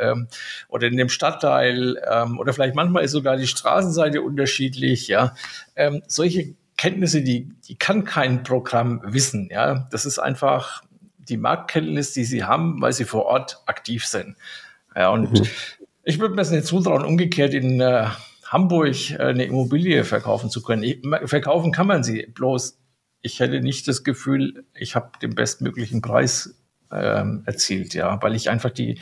ähm, 0.00 0.28
oder 0.68 0.86
in 0.86 0.96
dem 0.96 1.10
Stadtteil, 1.10 2.02
ähm, 2.10 2.38
oder 2.38 2.54
vielleicht 2.54 2.74
manchmal 2.74 3.04
ist 3.04 3.12
sogar 3.12 3.36
die 3.36 3.46
Straßenseite 3.46 4.22
unterschiedlich. 4.22 5.08
Ja, 5.08 5.34
ähm, 5.76 6.02
solche 6.06 6.54
Kenntnisse, 6.76 7.22
die, 7.22 7.50
die 7.68 7.76
kann 7.76 8.04
kein 8.04 8.42
Programm 8.42 9.00
wissen. 9.04 9.48
Ja, 9.50 9.88
das 9.90 10.06
ist 10.06 10.18
einfach 10.18 10.82
die 11.18 11.36
Marktkenntnis, 11.36 12.12
die 12.12 12.24
sie 12.24 12.44
haben, 12.44 12.80
weil 12.80 12.92
sie 12.92 13.04
vor 13.04 13.26
Ort 13.26 13.62
aktiv 13.66 14.06
sind. 14.06 14.36
Ja, 14.94 15.10
und 15.10 15.32
mhm. 15.32 15.46
ich 16.04 16.18
würde 16.18 16.34
mir 16.34 16.42
das 16.42 16.50
nicht 16.50 16.66
zutrauen, 16.66 17.04
umgekehrt 17.04 17.54
in 17.54 17.80
äh, 17.80 18.06
Hamburg 18.46 19.10
äh, 19.10 19.16
eine 19.18 19.44
Immobilie 19.44 20.04
verkaufen 20.04 20.50
zu 20.50 20.62
können. 20.62 20.82
Ich, 20.82 21.00
verkaufen 21.24 21.72
kann 21.72 21.86
man 21.86 22.04
sie, 22.04 22.26
bloß 22.26 22.78
ich 23.22 23.40
hätte 23.40 23.60
nicht 23.60 23.88
das 23.88 24.04
Gefühl, 24.04 24.64
ich 24.74 24.94
habe 24.94 25.10
den 25.20 25.34
bestmöglichen 25.34 26.00
Preis 26.00 26.56
ähm, 26.92 27.42
erzielt, 27.44 27.94
ja, 27.94 28.22
weil 28.22 28.34
ich 28.34 28.50
einfach 28.50 28.70
die 28.70 29.00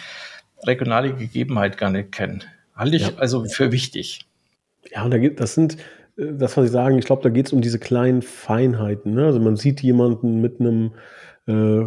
regionale 0.62 1.14
Gegebenheit 1.14 1.76
gar 1.76 1.90
nicht 1.90 2.12
kenne. 2.12 2.40
Halte 2.74 2.96
ich 2.96 3.02
ja. 3.02 3.12
also 3.16 3.44
für 3.44 3.70
wichtig. 3.70 4.26
Ja, 4.90 5.04
und 5.04 5.10
da 5.10 5.18
gibt, 5.18 5.40
das 5.40 5.54
sind, 5.54 5.76
das, 6.16 6.56
was 6.56 6.66
Sie 6.66 6.72
sagen, 6.72 6.98
ich 6.98 7.06
glaube, 7.06 7.22
da 7.22 7.28
geht 7.28 7.46
es 7.46 7.52
um 7.52 7.60
diese 7.60 7.78
kleinen 7.78 8.22
Feinheiten. 8.22 9.14
Ne? 9.14 9.26
Also 9.26 9.40
man 9.40 9.56
sieht 9.56 9.82
jemanden 9.82 10.40
mit 10.40 10.60
einem 10.60 10.92
äh, 11.46 11.82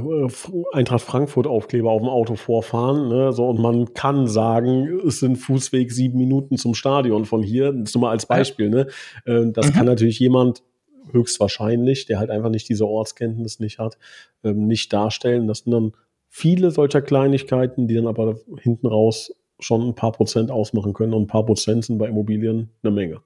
Eintracht 0.74 1.02
Frankfurt 1.02 1.48
Aufkleber 1.48 1.90
auf 1.90 2.02
dem 2.02 2.10
Auto 2.10 2.36
vorfahren. 2.36 3.08
Ne? 3.08 3.32
So, 3.32 3.48
und 3.48 3.60
man 3.60 3.94
kann 3.94 4.28
sagen, 4.28 5.00
es 5.08 5.20
sind 5.20 5.38
Fußweg 5.38 5.92
sieben 5.92 6.18
Minuten 6.18 6.58
zum 6.58 6.76
Stadion 6.76 7.26
von 7.26 7.42
hier. 7.42 7.72
Das 7.72 7.94
nur 7.94 8.04
mal 8.04 8.12
als 8.12 8.26
Beispiel. 8.26 8.70
Ne? 8.70 8.88
Äh, 9.26 9.48
das 9.52 9.68
mhm. 9.68 9.74
kann 9.74 9.86
natürlich 9.86 10.20
jemand 10.20 10.64
höchstwahrscheinlich, 11.12 12.06
der 12.06 12.20
halt 12.20 12.30
einfach 12.30 12.50
nicht 12.50 12.68
diese 12.68 12.86
Ortskenntnis 12.86 13.60
nicht 13.60 13.80
hat, 13.80 13.98
ähm, 14.44 14.68
nicht 14.68 14.92
darstellen. 14.92 15.48
Das 15.48 15.60
sind 15.60 15.72
dann 15.72 15.94
viele 16.28 16.72
solcher 16.72 17.02
Kleinigkeiten, 17.02 17.88
die 17.88 17.96
dann 17.96 18.08
aber 18.08 18.36
hinten 18.60 18.88
raus 18.88 19.34
schon 19.60 19.88
ein 19.88 19.96
paar 19.96 20.12
Prozent 20.12 20.52
ausmachen 20.52 20.94
können. 20.94 21.14
Und 21.14 21.24
ein 21.24 21.28
paar 21.28 21.46
Prozent 21.46 21.86
sind 21.86 21.98
bei 21.98 22.08
Immobilien 22.08 22.70
eine 22.84 22.92
Menge. 22.92 23.22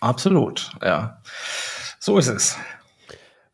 Absolut, 0.00 0.72
ja. 0.82 1.22
So 1.98 2.18
ist 2.18 2.28
es. 2.28 2.56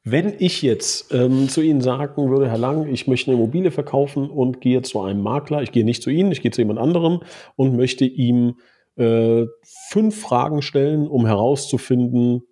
Wenn 0.04 0.34
ich 0.38 0.62
jetzt 0.62 1.14
ähm, 1.14 1.48
zu 1.48 1.60
Ihnen 1.60 1.80
sagen 1.80 2.28
würde, 2.28 2.50
Herr 2.50 2.58
Lang, 2.58 2.88
ich 2.88 3.06
möchte 3.06 3.30
eine 3.30 3.38
Immobilie 3.38 3.70
verkaufen 3.70 4.28
und 4.28 4.60
gehe 4.60 4.82
zu 4.82 5.00
einem 5.00 5.22
Makler, 5.22 5.62
ich 5.62 5.70
gehe 5.70 5.84
nicht 5.84 6.02
zu 6.02 6.10
Ihnen, 6.10 6.32
ich 6.32 6.42
gehe 6.42 6.50
zu 6.50 6.60
jemand 6.60 6.80
anderem 6.80 7.20
und 7.54 7.76
möchte 7.76 8.04
ihm 8.04 8.56
äh, 8.96 9.46
fünf 9.90 10.20
Fragen 10.20 10.60
stellen, 10.60 11.06
um 11.06 11.24
herauszufinden, 11.24 12.42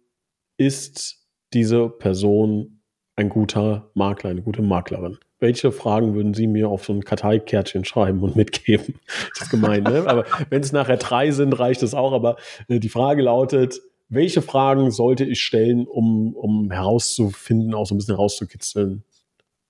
ist 0.58 1.26
diese 1.52 1.88
Person 1.88 2.82
ein 3.16 3.28
guter 3.28 3.90
Makler, 3.94 4.30
eine 4.30 4.42
gute 4.42 4.62
Maklerin? 4.62 5.18
Welche 5.40 5.72
Fragen 5.72 6.14
würden 6.14 6.34
Sie 6.34 6.46
mir 6.46 6.68
auf 6.68 6.84
so 6.84 6.92
ein 6.92 7.02
Karteikärtchen 7.02 7.84
schreiben 7.84 8.22
und 8.22 8.36
mitgeben? 8.36 8.94
Das 9.34 9.46
ist 9.46 9.50
gemein, 9.50 9.82
ne? 9.82 10.04
Aber 10.06 10.24
wenn 10.50 10.62
es 10.62 10.72
nachher 10.72 10.98
drei 10.98 11.30
sind, 11.30 11.58
reicht 11.58 11.82
es 11.82 11.94
auch. 11.94 12.12
Aber 12.12 12.36
äh, 12.68 12.78
die 12.78 12.90
Frage 12.90 13.22
lautet, 13.22 13.80
welche 14.10 14.42
Fragen 14.42 14.90
sollte 14.90 15.24
ich 15.24 15.42
stellen, 15.42 15.86
um, 15.86 16.34
um 16.34 16.70
herauszufinden, 16.70 17.74
auch 17.74 17.86
so 17.86 17.94
ein 17.94 17.98
bisschen 17.98 18.16
herauszukitzeln, 18.16 19.04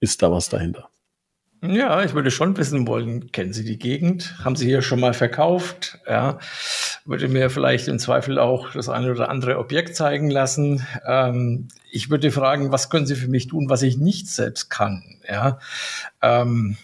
ist 0.01 0.23
da 0.23 0.33
was 0.33 0.49
dahinter? 0.49 0.89
Ja, 1.63 2.03
ich 2.03 2.15
würde 2.15 2.31
schon 2.31 2.57
wissen 2.57 2.87
wollen, 2.87 3.33
kennen 3.33 3.53
Sie 3.53 3.65
die 3.65 3.79
Gegend? 3.79 4.35
Haben 4.43 4.57
Sie 4.57 4.67
hier 4.67 4.81
schon 4.81 4.99
mal 4.99 5.13
verkauft? 5.13 5.99
Ja, 6.09 6.39
würde 7.11 7.27
mir 7.27 7.51
vielleicht 7.51 7.89
im 7.89 7.99
Zweifel 7.99 8.39
auch 8.39 8.71
das 8.71 8.89
eine 8.89 9.11
oder 9.11 9.29
andere 9.29 9.59
Objekt 9.59 9.97
zeigen 9.97 10.31
lassen. 10.31 10.87
Ähm, 11.05 11.67
ich 11.91 12.09
würde 12.09 12.31
fragen, 12.31 12.71
was 12.71 12.89
können 12.89 13.05
Sie 13.05 13.17
für 13.17 13.27
mich 13.27 13.49
tun, 13.49 13.69
was 13.69 13.83
ich 13.83 13.99
nicht 13.99 14.29
selbst 14.29 14.71
kann? 14.71 15.03
Ja, 15.29 15.59
ähm, 16.23 16.77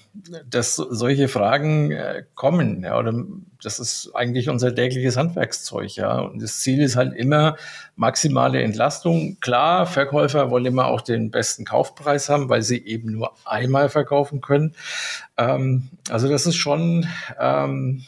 dass 0.51 0.75
solche 0.75 1.29
Fragen 1.29 1.93
äh, 1.93 2.25
kommen, 2.35 2.83
ja, 2.83 2.99
oder 2.99 3.15
das 3.63 3.79
ist 3.79 4.11
eigentlich 4.15 4.49
unser 4.49 4.75
tägliches 4.75 5.17
Handwerkszeug, 5.17 5.95
ja. 5.95 6.19
Und 6.19 6.43
das 6.43 6.59
Ziel 6.59 6.83
ist 6.83 6.97
halt 6.97 7.15
immer 7.15 7.57
maximale 7.95 8.61
Entlastung. 8.63 9.39
Klar, 9.41 9.87
Verkäufer 9.87 10.51
wollen 10.51 10.67
immer 10.67 10.87
auch 10.87 11.03
den 11.03 11.31
besten 11.31 11.65
Kaufpreis 11.65 12.29
haben, 12.29 12.49
weil 12.49 12.63
sie 12.63 12.85
eben 12.85 13.13
nur 13.13 13.33
einmal 13.45 13.89
verkaufen 13.89 14.41
können. 14.41 14.75
Ähm, 15.37 15.89
also 16.11 16.29
das 16.29 16.47
ist 16.47 16.57
schon, 16.57 17.07
ähm, 17.39 18.03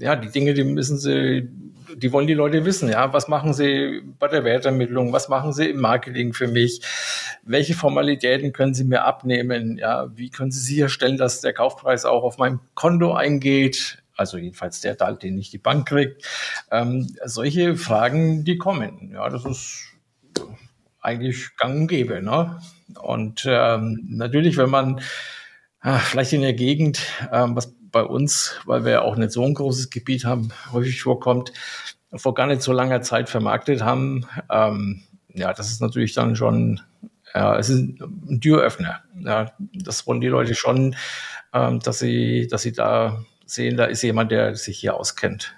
ja, 0.00 0.16
die 0.16 0.30
Dinge, 0.30 0.54
die 0.54 0.64
müssen 0.64 0.98
sie 0.98 1.48
die 1.96 2.12
wollen 2.12 2.26
die 2.26 2.34
Leute 2.34 2.64
wissen, 2.64 2.88
ja, 2.88 3.12
was 3.12 3.28
machen 3.28 3.52
sie 3.52 4.02
bei 4.18 4.28
der 4.28 4.44
Wertermittlung, 4.44 5.12
was 5.12 5.28
machen 5.28 5.52
sie 5.52 5.70
im 5.70 5.80
Marketing 5.80 6.32
für 6.32 6.48
mich, 6.48 6.82
welche 7.42 7.74
Formalitäten 7.74 8.52
können 8.52 8.74
sie 8.74 8.84
mir 8.84 9.04
abnehmen, 9.04 9.78
ja, 9.78 10.08
wie 10.16 10.30
können 10.30 10.50
sie 10.50 10.60
sicherstellen, 10.60 11.16
dass 11.16 11.40
der 11.40 11.52
Kaufpreis 11.52 12.04
auch 12.04 12.22
auf 12.22 12.38
meinem 12.38 12.60
Konto 12.74 13.14
eingeht, 13.14 14.02
also 14.16 14.36
jedenfalls 14.36 14.80
der 14.80 14.96
Teil, 14.96 15.16
den 15.16 15.36
nicht 15.36 15.52
die 15.52 15.58
Bank 15.58 15.88
kriegt. 15.88 16.26
Ähm, 16.70 17.08
solche 17.24 17.76
Fragen, 17.76 18.44
die 18.44 18.58
kommen, 18.58 19.12
ja, 19.14 19.28
das 19.28 19.44
ist 19.44 19.86
eigentlich 21.00 21.56
gang 21.56 21.80
und 21.82 21.86
gäbe, 21.88 22.22
ne? 22.22 22.60
Und 23.00 23.46
ähm, 23.48 24.06
natürlich, 24.08 24.56
wenn 24.56 24.68
man 24.68 25.00
ach, 25.80 26.04
vielleicht 26.04 26.32
in 26.32 26.42
der 26.42 26.52
Gegend, 26.52 27.00
ähm, 27.32 27.56
was 27.56 27.74
bei 27.90 28.02
uns, 28.02 28.56
weil 28.66 28.84
wir 28.84 28.92
ja 28.92 29.02
auch 29.02 29.16
nicht 29.16 29.32
so 29.32 29.44
ein 29.44 29.54
großes 29.54 29.90
Gebiet 29.90 30.24
haben, 30.24 30.50
häufig 30.72 31.02
vorkommt, 31.02 31.52
vor 32.14 32.34
gar 32.34 32.46
nicht 32.46 32.62
so 32.62 32.72
langer 32.72 33.02
Zeit 33.02 33.28
vermarktet 33.28 33.82
haben. 33.82 34.26
Ähm, 34.50 35.02
ja, 35.34 35.52
das 35.52 35.70
ist 35.70 35.80
natürlich 35.80 36.14
dann 36.14 36.36
schon, 36.36 36.80
ja, 37.34 37.56
es 37.58 37.68
ist 37.68 38.00
ein 38.00 38.40
Türöffner. 38.40 39.02
Ja, 39.20 39.52
das 39.74 40.06
wollen 40.06 40.20
die 40.20 40.28
Leute 40.28 40.54
schon, 40.54 40.96
ähm, 41.52 41.80
dass 41.80 42.00
sie, 42.00 42.48
dass 42.50 42.62
sie 42.62 42.72
da 42.72 43.24
sehen, 43.46 43.76
da 43.76 43.84
ist 43.84 44.02
jemand, 44.02 44.32
der 44.32 44.56
sich 44.56 44.78
hier 44.78 44.94
auskennt. 44.94 45.54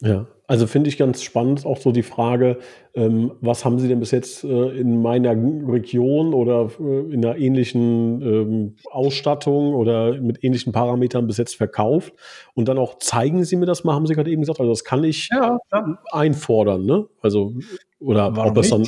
Ja, 0.00 0.26
also 0.52 0.66
finde 0.66 0.90
ich 0.90 0.98
ganz 0.98 1.22
spannend 1.22 1.64
auch 1.64 1.78
so 1.78 1.92
die 1.92 2.02
Frage, 2.02 2.58
ähm, 2.92 3.32
was 3.40 3.64
haben 3.64 3.78
Sie 3.78 3.88
denn 3.88 4.00
bis 4.00 4.10
jetzt 4.10 4.44
äh, 4.44 4.68
in 4.78 5.00
meiner 5.00 5.30
Region 5.30 6.34
oder 6.34 6.68
äh, 6.78 7.10
in 7.10 7.24
einer 7.24 7.38
ähnlichen 7.38 8.20
ähm, 8.20 8.76
Ausstattung 8.90 9.72
oder 9.72 10.20
mit 10.20 10.44
ähnlichen 10.44 10.74
Parametern 10.74 11.26
bis 11.26 11.38
jetzt 11.38 11.56
verkauft? 11.56 12.12
Und 12.52 12.68
dann 12.68 12.76
auch 12.76 12.98
zeigen 12.98 13.44
Sie 13.44 13.56
mir 13.56 13.64
das 13.64 13.82
mal, 13.82 13.94
haben 13.94 14.06
Sie 14.06 14.12
gerade 14.12 14.30
eben 14.30 14.42
gesagt. 14.42 14.60
Also 14.60 14.70
das 14.70 14.84
kann 14.84 15.04
ich 15.04 15.30
ja, 15.32 15.58
einfordern, 16.10 16.84
ne? 16.84 17.06
Also, 17.22 17.54
oder 17.98 18.36
Warum 18.36 18.50
ob 18.50 18.58
es 18.58 18.68
dann. 18.68 18.86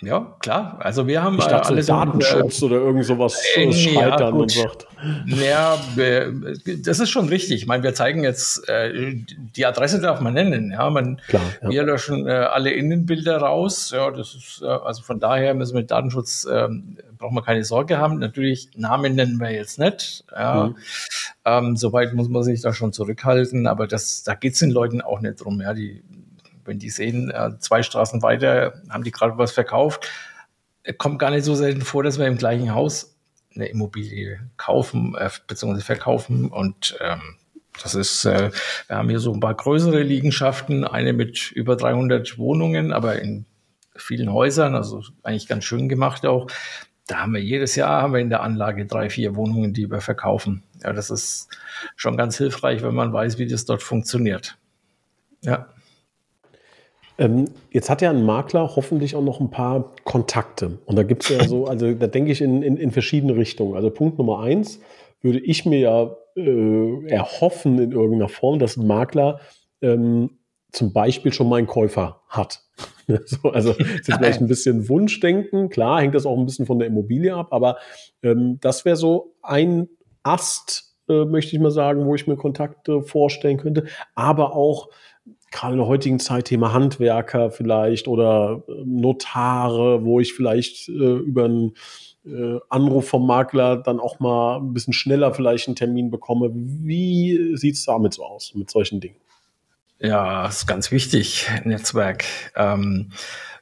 Ja, 0.00 0.36
klar. 0.38 0.76
Also 0.80 1.06
wir 1.08 1.22
haben 1.22 1.38
ich 1.38 1.46
dachte, 1.46 1.70
äh, 1.70 1.72
alles 1.72 1.86
so 1.86 1.92
Datenschutz 1.92 2.62
äh, 2.62 2.64
oder 2.66 2.76
irgend 2.76 3.04
sowas 3.04 3.42
äh, 3.56 3.72
scheitern 3.72 4.34
ja, 4.34 4.40
und 4.40 4.50
sagt. 4.50 4.86
Ja, 5.26 5.76
das 6.84 7.00
ist 7.00 7.10
schon 7.10 7.28
richtig. 7.28 7.62
Ich 7.62 7.66
meine, 7.66 7.82
wir 7.82 7.94
zeigen 7.94 8.22
jetzt 8.22 8.68
äh, 8.68 9.16
die 9.56 9.66
Adresse 9.66 10.00
darf 10.00 10.20
man 10.20 10.34
nennen. 10.34 10.70
Ja, 10.70 10.88
man, 10.90 11.20
klar, 11.26 11.42
ja. 11.62 11.68
wir 11.68 11.82
löschen 11.82 12.28
äh, 12.28 12.30
alle 12.30 12.70
Innenbilder 12.70 13.38
raus. 13.38 13.90
Ja, 13.92 14.10
das 14.12 14.34
ist 14.34 14.62
äh, 14.62 14.66
also 14.66 15.02
von 15.02 15.18
daher 15.18 15.54
müssen 15.54 15.74
wir 15.74 15.80
mit 15.80 15.90
Datenschutz 15.90 16.46
ähm, 16.50 16.98
brauchen 17.18 17.34
wir 17.34 17.42
keine 17.42 17.64
Sorge 17.64 17.98
haben. 17.98 18.18
Natürlich 18.18 18.70
Namen 18.76 19.16
nennen 19.16 19.38
wir 19.40 19.50
jetzt 19.50 19.80
nicht. 19.80 20.24
Ja, 20.32 20.66
mhm. 20.66 20.76
ähm, 21.44 21.76
soweit 21.76 22.14
muss 22.14 22.28
man 22.28 22.44
sich 22.44 22.60
da 22.60 22.72
schon 22.72 22.92
zurückhalten. 22.92 23.66
Aber 23.66 23.88
das, 23.88 24.22
da 24.22 24.34
geht 24.34 24.52
es 24.52 24.60
den 24.60 24.70
Leuten 24.70 25.00
auch 25.00 25.20
nicht 25.20 25.44
drum. 25.44 25.60
Ja, 25.60 25.74
die 25.74 26.02
wenn 26.68 26.78
die 26.78 26.90
sehen, 26.90 27.30
äh, 27.30 27.58
zwei 27.58 27.82
Straßen 27.82 28.22
weiter 28.22 28.80
haben 28.88 29.02
die 29.02 29.10
gerade 29.10 29.36
was 29.38 29.52
verkauft, 29.52 30.08
kommt 30.98 31.18
gar 31.18 31.30
nicht 31.30 31.44
so 31.44 31.54
selten 31.54 31.82
vor, 31.82 32.02
dass 32.02 32.18
wir 32.18 32.26
im 32.26 32.38
gleichen 32.38 32.74
Haus 32.74 33.16
eine 33.54 33.66
Immobilie 33.66 34.40
kaufen 34.56 35.16
äh, 35.18 35.30
bzw. 35.46 35.80
verkaufen 35.80 36.48
und 36.48 36.96
ähm, 37.00 37.20
das 37.82 37.94
ist, 37.94 38.24
äh, 38.24 38.50
wir 38.88 38.96
haben 38.96 39.08
hier 39.08 39.20
so 39.20 39.32
ein 39.32 39.40
paar 39.40 39.54
größere 39.54 40.02
Liegenschaften, 40.02 40.84
eine 40.84 41.12
mit 41.12 41.52
über 41.52 41.76
300 41.76 42.38
Wohnungen, 42.38 42.92
aber 42.92 43.20
in 43.20 43.46
vielen 43.94 44.32
Häusern, 44.32 44.74
also 44.74 45.02
eigentlich 45.22 45.48
ganz 45.48 45.64
schön 45.64 45.88
gemacht 45.88 46.26
auch. 46.26 46.48
Da 47.06 47.20
haben 47.20 47.32
wir 47.32 47.42
jedes 47.42 47.74
Jahr 47.74 48.02
haben 48.02 48.12
wir 48.12 48.20
in 48.20 48.30
der 48.30 48.42
Anlage 48.42 48.84
drei, 48.84 49.08
vier 49.08 49.34
Wohnungen, 49.34 49.72
die 49.72 49.90
wir 49.90 50.00
verkaufen. 50.00 50.62
Ja, 50.82 50.92
das 50.92 51.10
ist 51.10 51.48
schon 51.96 52.16
ganz 52.16 52.36
hilfreich, 52.36 52.82
wenn 52.82 52.94
man 52.94 53.12
weiß, 53.12 53.38
wie 53.38 53.46
das 53.46 53.64
dort 53.64 53.82
funktioniert. 53.82 54.58
Ja. 55.42 55.68
Ähm, 57.18 57.46
jetzt 57.70 57.90
hat 57.90 58.00
ja 58.00 58.10
ein 58.10 58.24
Makler 58.24 58.76
hoffentlich 58.76 59.16
auch 59.16 59.22
noch 59.22 59.40
ein 59.40 59.50
paar 59.50 59.92
Kontakte. 60.04 60.78
Und 60.86 60.96
da 60.96 61.02
gibt 61.02 61.24
es 61.24 61.30
ja 61.30 61.44
so, 61.46 61.66
also 61.68 61.92
da 61.92 62.06
denke 62.06 62.30
ich 62.30 62.40
in, 62.40 62.62
in, 62.62 62.76
in, 62.76 62.92
verschiedene 62.92 63.36
Richtungen. 63.36 63.74
Also 63.74 63.90
Punkt 63.90 64.18
Nummer 64.18 64.40
eins 64.40 64.80
würde 65.20 65.40
ich 65.40 65.66
mir 65.66 65.80
ja 65.80 66.16
äh, 66.36 67.06
erhoffen 67.08 67.78
in 67.80 67.92
irgendeiner 67.92 68.28
Form, 68.28 68.60
dass 68.60 68.76
ein 68.76 68.86
Makler 68.86 69.40
ähm, 69.82 70.30
zum 70.70 70.92
Beispiel 70.92 71.32
schon 71.32 71.48
mal 71.48 71.56
einen 71.56 71.66
Käufer 71.66 72.22
hat. 72.28 72.62
so, 73.24 73.50
also 73.50 73.72
ist 73.78 74.08
jetzt 74.08 74.12
vielleicht 74.14 74.40
ein 74.40 74.48
bisschen 74.48 74.88
Wunschdenken. 74.88 75.70
Klar, 75.70 76.00
hängt 76.00 76.14
das 76.14 76.26
auch 76.26 76.38
ein 76.38 76.46
bisschen 76.46 76.66
von 76.66 76.78
der 76.78 76.86
Immobilie 76.86 77.34
ab, 77.34 77.48
aber 77.50 77.78
ähm, 78.22 78.58
das 78.60 78.84
wäre 78.84 78.96
so 78.96 79.34
ein 79.42 79.88
Ast, 80.22 80.94
äh, 81.08 81.24
möchte 81.24 81.56
ich 81.56 81.62
mal 81.62 81.70
sagen, 81.70 82.06
wo 82.06 82.14
ich 82.14 82.26
mir 82.26 82.36
Kontakte 82.36 83.02
vorstellen 83.02 83.56
könnte. 83.56 83.84
Aber 84.14 84.54
auch 84.54 84.88
gerade 85.50 85.72
in 85.72 85.78
der 85.78 85.86
heutigen 85.86 86.20
Zeit 86.20 86.46
Thema 86.46 86.72
Handwerker 86.72 87.50
vielleicht 87.50 88.08
oder 88.08 88.62
ähm, 88.68 89.00
Notare, 89.00 90.04
wo 90.04 90.20
ich 90.20 90.34
vielleicht 90.34 90.88
äh, 90.88 90.92
über 90.92 91.44
einen 91.44 91.74
äh, 92.26 92.58
Anruf 92.68 93.08
vom 93.08 93.26
Makler 93.26 93.76
dann 93.76 94.00
auch 94.00 94.20
mal 94.20 94.58
ein 94.58 94.72
bisschen 94.72 94.92
schneller 94.92 95.32
vielleicht 95.32 95.68
einen 95.68 95.76
Termin 95.76 96.10
bekomme. 96.10 96.50
Wie 96.52 97.56
sieht 97.56 97.74
es 97.74 97.84
damit 97.84 98.14
so 98.14 98.24
aus, 98.24 98.54
mit 98.54 98.70
solchen 98.70 99.00
Dingen? 99.00 99.16
Ja, 100.00 100.46
ist 100.46 100.66
ganz 100.66 100.92
wichtig, 100.92 101.48
Netzwerk. 101.64 102.24
Ähm, 102.54 103.10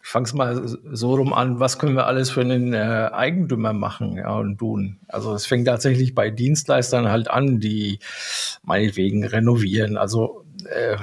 ich 0.02 0.12
fange 0.12 0.28
mal 0.34 0.62
so 0.92 1.14
rum 1.14 1.32
an, 1.32 1.58
was 1.58 1.78
können 1.78 1.96
wir 1.96 2.06
alles 2.06 2.30
für 2.30 2.42
einen 2.42 2.74
äh, 2.74 3.10
Eigentümer 3.12 3.72
machen 3.72 4.16
ja, 4.18 4.36
und 4.36 4.58
tun. 4.58 5.00
Also 5.08 5.34
es 5.34 5.46
fängt 5.46 5.66
tatsächlich 5.66 6.14
bei 6.14 6.30
Dienstleistern 6.30 7.10
halt 7.10 7.28
an, 7.28 7.58
die 7.58 7.98
meinetwegen 8.62 9.24
renovieren. 9.24 9.96
Also 9.96 10.44
äh, 10.66 10.96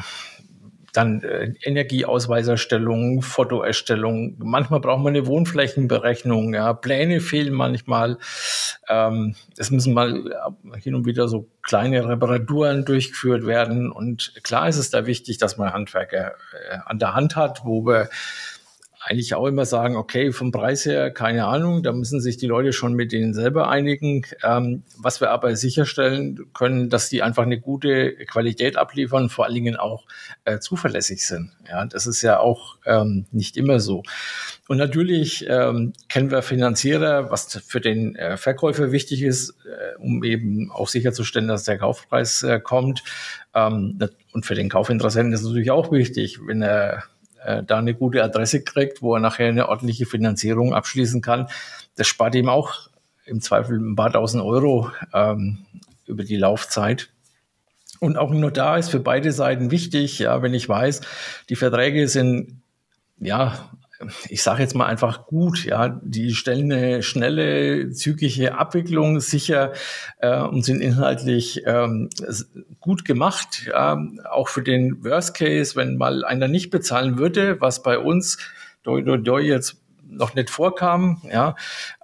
dann 0.94 1.24
äh, 1.24 1.54
Energieausweiserstellung, 1.62 3.22
Fotoerstellung. 3.22 4.36
Manchmal 4.38 4.80
braucht 4.80 5.04
man 5.04 5.16
eine 5.16 5.26
Wohnflächenberechnung. 5.26 6.54
Ja, 6.54 6.74
Pläne 6.74 7.20
fehlen 7.20 7.54
manchmal. 7.54 8.18
Ähm, 8.88 9.36
es 9.58 9.72
müssen 9.72 9.94
mal 9.94 10.28
äh, 10.28 10.80
hin 10.80 10.96
und 10.96 11.06
wieder 11.06 11.28
so 11.28 11.50
kleine 11.64 12.08
Reparaturen 12.08 12.86
durchgeführt 12.86 13.46
werden. 13.48 13.92
Und 13.92 14.34
klar 14.44 14.70
ist 14.70 14.78
es 14.78 14.92
da 14.92 15.08
wichtig, 15.08 15.40
dass 15.40 15.58
man 15.58 15.74
Handwerker 15.74 16.34
äh, 16.70 16.78
an 16.86 17.00
der 17.00 17.16
Hand 17.16 17.36
hat, 17.36 17.62
wo 17.66 17.86
wir 17.86 18.10
eigentlich 19.06 19.36
auch 19.36 19.48
immer 19.48 19.66
sagen, 19.66 19.98
okay, 19.98 20.32
vom 20.32 20.52
Preis 20.52 20.86
her, 20.86 21.12
keine 21.12 21.46
Ahnung, 21.46 21.84
da 21.84 21.92
müssen 21.92 22.22
sich 22.22 22.38
die 22.38 22.48
Leute 22.48 22.72
schon 22.72 22.94
mit 22.94 23.12
denen 23.12 23.34
selber 23.34 23.70
einigen. 23.70 24.26
Ähm, 24.44 24.84
was 24.98 25.20
wir 25.20 25.32
aber 25.32 25.56
sicherstellen 25.58 26.40
können, 26.54 26.90
dass 26.90 27.10
die 27.10 27.22
einfach 27.22 27.44
eine 27.44 27.60
gute 27.60 28.14
Qualität 28.26 28.78
abliefern, 28.78 29.30
vor 29.30 29.46
allen 29.46 29.56
Dingen 29.56 29.76
auch 29.76 30.06
äh, 30.46 30.60
zuverlässig 30.60 31.26
sind. 31.26 31.52
Ja, 31.68 31.86
das 31.86 32.08
ist 32.08 32.22
ja 32.22 32.40
auch 32.40 32.78
ähm, 32.86 33.26
nicht 33.32 33.58
immer 33.58 33.82
so. 33.82 34.04
Und 34.70 34.78
natürlich 34.78 35.46
ähm, 35.50 35.92
kennen 36.08 36.32
wir 36.32 36.42
Finanzierer, 36.42 37.30
was 37.30 37.62
für 37.68 37.82
den 37.82 38.16
äh, 38.16 38.38
Verkäufer 38.38 38.94
wichtig 38.94 39.22
ist, 39.22 39.56
äh, 39.66 39.98
um 40.00 40.24
eben 40.24 40.72
auch 40.72 40.88
sicherzustellen, 40.88 41.50
dass 41.50 41.66
der 41.66 41.78
Kaufpreis 41.78 42.44
äh, 42.44 42.62
kommt. 42.62 43.04
Ähm, 43.54 44.00
und 44.32 44.46
für 44.46 44.56
den 44.56 44.70
Kaufinteressenten 44.70 45.34
ist 45.34 45.42
es 45.42 45.48
natürlich 45.48 45.72
auch 45.72 45.92
wichtig, 45.92 46.40
wenn 46.48 46.62
er 46.62 47.04
äh, 47.46 47.64
da 47.64 47.78
eine 47.78 47.94
gute 47.94 48.24
Adresse 48.24 48.64
kriegt, 48.64 49.02
wo 49.02 49.16
er 49.16 49.20
nachher 49.20 49.48
eine 49.48 49.70
ordentliche 49.70 50.06
Finanzierung 50.06 50.74
abschließen 50.74 51.22
kann. 51.22 51.48
Das 51.96 52.08
spart 52.08 52.36
ihm 52.36 52.50
auch 52.50 52.90
im 53.26 53.42
Zweifel 53.42 53.78
ein 53.78 53.96
paar 53.96 54.12
tausend 54.12 54.44
Euro 54.44 54.92
ähm, 55.14 55.60
über 56.06 56.24
die 56.24 56.38
Laufzeit. 56.38 57.10
Und 58.00 58.18
auch 58.18 58.32
nur 58.32 58.52
da 58.52 58.78
ist 58.78 58.90
für 58.90 59.00
beide 59.00 59.32
Seiten 59.32 59.72
wichtig, 59.72 60.20
ja, 60.20 60.42
wenn 60.42 60.54
ich 60.54 60.68
weiß, 60.68 61.02
die 61.50 61.56
Verträge 61.56 62.08
sind 62.10 62.62
ja 63.18 63.70
ich 64.30 64.44
sage 64.44 64.62
jetzt 64.62 64.76
mal 64.76 64.86
einfach 64.86 65.26
gut, 65.26 65.66
ja, 65.66 66.00
die 66.04 66.34
stellen 66.34 66.72
eine 66.72 67.04
schnelle, 67.04 67.92
zügige 67.92 68.58
Abwicklung 68.58 69.20
sicher 69.20 69.74
äh, 70.20 70.42
und 70.42 70.64
sind 70.64 70.82
inhaltlich 70.82 71.64
ähm, 71.66 72.10
gut 72.80 73.06
gemacht, 73.06 73.68
ja, 73.68 73.98
auch 74.30 74.50
für 74.50 74.64
den 74.64 75.04
Worst 75.04 75.36
Case, 75.36 75.76
wenn 75.76 75.98
mal 75.98 76.26
einer 76.26 76.48
nicht 76.48 76.70
bezahlen 76.70 77.18
würde, 77.18 77.60
was 77.62 77.84
bei 77.84 77.98
uns 77.98 78.38
doi, 78.84 79.02
doi, 79.02 79.18
doi 79.18 79.42
jetzt 79.42 79.78
noch 80.06 80.36
nicht 80.36 80.50
vorkam, 80.50 81.22
ja, 81.32 81.56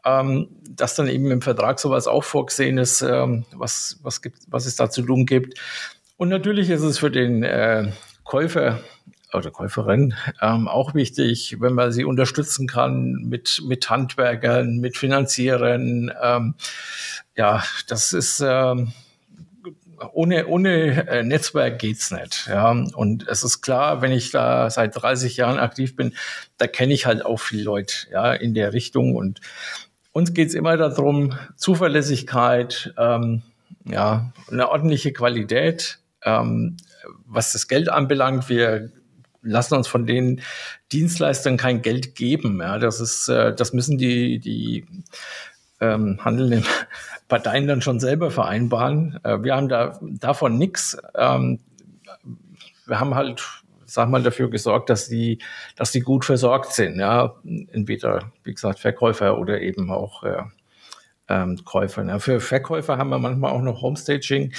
ähm, 0.06 0.50
dass 0.70 0.96
dann 0.96 1.08
eben 1.08 1.30
im 1.32 1.42
Vertrag 1.42 1.80
sowas 1.80 2.08
auch 2.08 2.24
vorgesehen 2.24 2.78
ist, 2.78 3.02
ähm, 3.02 3.46
was, 3.54 4.00
was, 4.02 4.22
gibt, 4.22 4.40
was 4.48 4.66
es 4.66 4.76
da 4.76 4.90
zu 4.90 5.02
tun 5.02 5.26
gibt. 5.26 5.60
Und 6.18 6.30
natürlich 6.30 6.70
ist 6.70 6.82
es 6.82 7.00
für 7.00 7.12
den 7.12 7.44
äh, 7.44 7.92
Käufer 8.24 8.80
oder 9.34 9.52
Käuferin 9.52 10.16
ähm, 10.42 10.68
auch 10.68 10.94
wichtig, 10.94 11.58
wenn 11.60 11.74
man 11.74 11.92
sie 11.92 12.04
unterstützen 12.04 12.68
kann 12.68 13.26
mit, 13.30 13.62
mit 13.66 13.90
Handwerkern, 13.90 14.78
mit 14.78 14.98
Finanzierern. 14.98 16.12
Ähm, 16.22 16.56
ja, 17.36 17.64
das 17.88 18.14
ist 18.14 18.44
ähm, 18.46 18.92
ohne, 20.14 20.48
ohne 20.48 21.08
äh, 21.08 21.24
Netzwerk 21.24 21.80
geht's 21.80 22.12
nicht. 22.12 22.48
Ja. 22.48 22.72
Und 22.72 23.28
es 23.28 23.44
ist 23.44 23.62
klar, 23.62 24.02
wenn 24.02 24.12
ich 24.12 24.32
da 24.32 24.70
seit 24.70 25.02
30 25.02 25.38
Jahren 25.38 25.60
aktiv 25.60 25.96
bin, 25.96 26.16
da 26.58 26.68
kenne 26.68 26.94
ich 26.94 27.06
halt 27.06 27.26
auch 27.26 27.40
viele 27.40 27.64
Leute 27.64 27.94
ja, 28.12 28.34
in 28.34 28.54
der 28.54 28.74
Richtung. 28.74 29.16
Und 29.16 29.42
uns 30.12 30.34
geht's 30.34 30.54
immer 30.54 30.78
darum, 30.78 31.38
Zuverlässigkeit, 31.56 32.94
ähm, 32.98 33.44
ja, 33.86 34.32
eine 34.52 34.70
ordentliche 34.70 35.14
Qualität. 35.14 36.00
Ähm, 36.24 36.78
was 37.26 37.54
das 37.54 37.68
Geld 37.68 37.90
anbelangt, 37.90 38.50
wir 38.50 38.92
lassen 39.42 39.76
uns 39.76 39.88
von 39.88 40.06
den 40.06 40.42
Dienstleistern 40.92 41.58
kein 41.58 41.82
Geld 41.82 42.16
geben. 42.16 42.60
Ja, 42.62 42.78
das 42.78 43.00
ist, 43.00 43.30
äh, 43.30 43.54
das 43.54 43.74
müssen 43.74 43.98
die, 43.98 44.40
die 44.40 44.86
ähm, 45.80 46.20
handelnden 46.24 46.66
Parteien 47.28 47.68
dann 47.68 47.82
schon 47.82 48.00
selber 48.00 48.32
vereinbaren. 48.32 49.20
Äh, 49.24 49.44
wir 49.44 49.56
haben 49.56 49.70
da 49.70 50.00
davon 50.02 50.58
nichts. 50.58 50.98
Ähm, 51.16 51.60
wir 52.86 53.00
haben 53.00 53.16
halt, 53.16 53.46
sag 53.86 54.10
mal, 54.10 54.24
dafür 54.24 54.50
gesorgt, 54.50 54.90
dass 54.90 55.08
die, 55.08 55.40
dass 55.76 55.92
die 55.92 56.02
gut 56.02 56.26
versorgt 56.26 56.74
sind. 56.74 57.00
Ja, 57.00 57.36
entweder, 57.72 58.32
wie 58.44 58.54
gesagt, 58.54 58.80
Verkäufer 58.80 59.38
oder 59.38 59.62
eben 59.62 59.92
auch 59.92 60.24
äh, 60.24 60.44
ähm, 61.30 61.64
Käufer. 61.64 62.04
Ja, 62.06 62.20
für 62.20 62.40
Verkäufer 62.40 62.98
haben 62.98 63.10
wir 63.10 63.20
manchmal 63.20 63.52
auch 63.52 63.62
noch 63.62 63.82
Homestaging. 63.82 64.54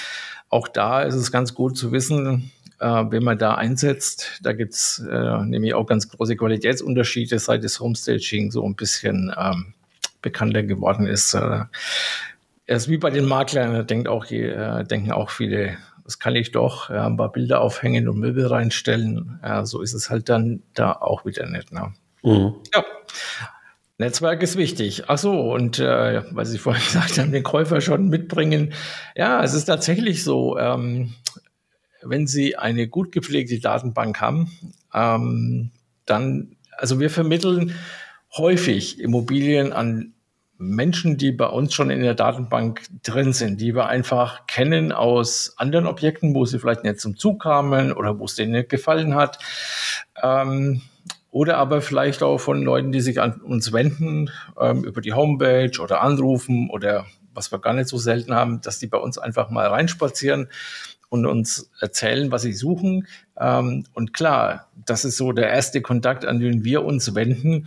Auch 0.48 0.68
da 0.68 1.02
ist 1.02 1.14
es 1.14 1.30
ganz 1.30 1.54
gut 1.54 1.76
zu 1.76 1.92
wissen, 1.92 2.50
äh, 2.80 3.04
wenn 3.10 3.22
man 3.22 3.38
da 3.38 3.54
einsetzt. 3.54 4.40
Da 4.42 4.52
gibt's 4.52 4.98
äh, 4.98 5.44
nämlich 5.44 5.74
auch 5.74 5.86
ganz 5.86 6.08
große 6.08 6.36
Qualitätsunterschiede, 6.36 7.38
seit 7.38 7.62
das 7.62 7.78
Homestaging 7.78 8.50
so 8.50 8.64
ein 8.64 8.74
bisschen 8.74 9.32
ähm, 9.38 9.74
bekannter 10.22 10.62
geworden 10.62 11.06
ist. 11.06 11.34
Äh, 11.34 11.64
ist 12.66 12.88
wie 12.88 12.98
bei 12.98 13.10
den 13.10 13.26
Maklern, 13.26 13.74
da 13.74 13.82
denkt 13.82 14.08
auch, 14.08 14.30
äh, 14.30 14.84
denken 14.84 15.12
auch 15.12 15.30
viele, 15.30 15.76
das 16.04 16.18
kann 16.18 16.36
ich 16.36 16.52
doch, 16.52 16.88
ja, 16.88 17.06
ein 17.06 17.16
paar 17.16 17.32
Bilder 17.32 17.60
aufhängen 17.60 18.08
und 18.08 18.18
Möbel 18.18 18.46
reinstellen. 18.46 19.40
Ja, 19.42 19.66
so 19.66 19.80
ist 19.82 19.92
es 19.92 20.08
halt 20.08 20.28
dann 20.28 20.62
da 20.74 20.92
auch 20.92 21.24
wieder 21.24 21.46
nicht. 21.46 21.72
Ne? 21.72 21.92
Mhm. 22.22 22.54
Ja. 22.74 22.84
Netzwerk 23.98 24.42
ist 24.42 24.56
wichtig. 24.56 25.04
Ach 25.08 25.18
so, 25.18 25.52
und 25.52 25.78
äh, 25.78 26.22
weil 26.30 26.46
Sie 26.46 26.56
vorhin 26.56 26.82
gesagt 26.86 27.18
haben, 27.18 27.32
den 27.32 27.42
Käufer 27.42 27.80
schon 27.80 28.08
mitbringen. 28.08 28.72
Ja, 29.14 29.42
es 29.42 29.52
ist 29.52 29.66
tatsächlich 29.66 30.24
so. 30.24 30.56
Ähm, 30.58 31.14
wenn 32.02 32.26
Sie 32.26 32.56
eine 32.56 32.88
gut 32.88 33.12
gepflegte 33.12 33.60
Datenbank 33.60 34.20
haben, 34.20 34.50
ähm, 34.94 35.70
dann, 36.06 36.56
also 36.76 37.00
wir 37.00 37.10
vermitteln 37.10 37.74
häufig 38.36 39.00
Immobilien 39.00 39.72
an 39.72 40.14
Menschen, 40.60 41.16
die 41.16 41.32
bei 41.32 41.46
uns 41.46 41.72
schon 41.72 41.88
in 41.88 42.02
der 42.02 42.14
Datenbank 42.14 42.82
drin 43.02 43.32
sind, 43.32 43.62
die 43.62 43.74
wir 43.74 43.86
einfach 43.86 44.46
kennen 44.46 44.92
aus 44.92 45.54
anderen 45.56 45.86
Objekten, 45.86 46.34
wo 46.34 46.44
sie 46.44 46.58
vielleicht 46.58 46.84
nicht 46.84 47.00
zum 47.00 47.16
Zug 47.16 47.42
kamen 47.42 47.92
oder 47.92 48.18
wo 48.18 48.26
es 48.26 48.34
denen 48.34 48.52
nicht 48.52 48.68
gefallen 48.68 49.14
hat. 49.14 49.38
Ähm, 50.22 50.82
oder 51.30 51.56
aber 51.56 51.80
vielleicht 51.80 52.22
auch 52.22 52.38
von 52.38 52.62
Leuten, 52.62 52.92
die 52.92 53.00
sich 53.00 53.20
an 53.20 53.40
uns 53.40 53.72
wenden 53.72 54.30
ähm, 54.60 54.84
über 54.84 55.00
die 55.00 55.14
Homepage 55.14 55.80
oder 55.80 56.02
anrufen 56.02 56.68
oder 56.68 57.06
was 57.32 57.50
wir 57.52 57.58
gar 57.58 57.72
nicht 57.72 57.88
so 57.88 57.96
selten 57.96 58.34
haben, 58.34 58.60
dass 58.60 58.78
die 58.78 58.88
bei 58.88 58.98
uns 58.98 59.16
einfach 59.16 59.48
mal 59.48 59.68
reinspazieren 59.68 60.48
und 61.10 61.26
uns 61.26 61.70
erzählen, 61.80 62.32
was 62.32 62.42
sie 62.42 62.54
suchen. 62.54 63.06
Ähm, 63.38 63.84
und 63.92 64.14
klar, 64.14 64.68
das 64.86 65.04
ist 65.04 65.18
so 65.18 65.32
der 65.32 65.50
erste 65.50 65.82
Kontakt, 65.82 66.24
an 66.24 66.40
den 66.40 66.64
wir 66.64 66.84
uns 66.84 67.14
wenden, 67.14 67.66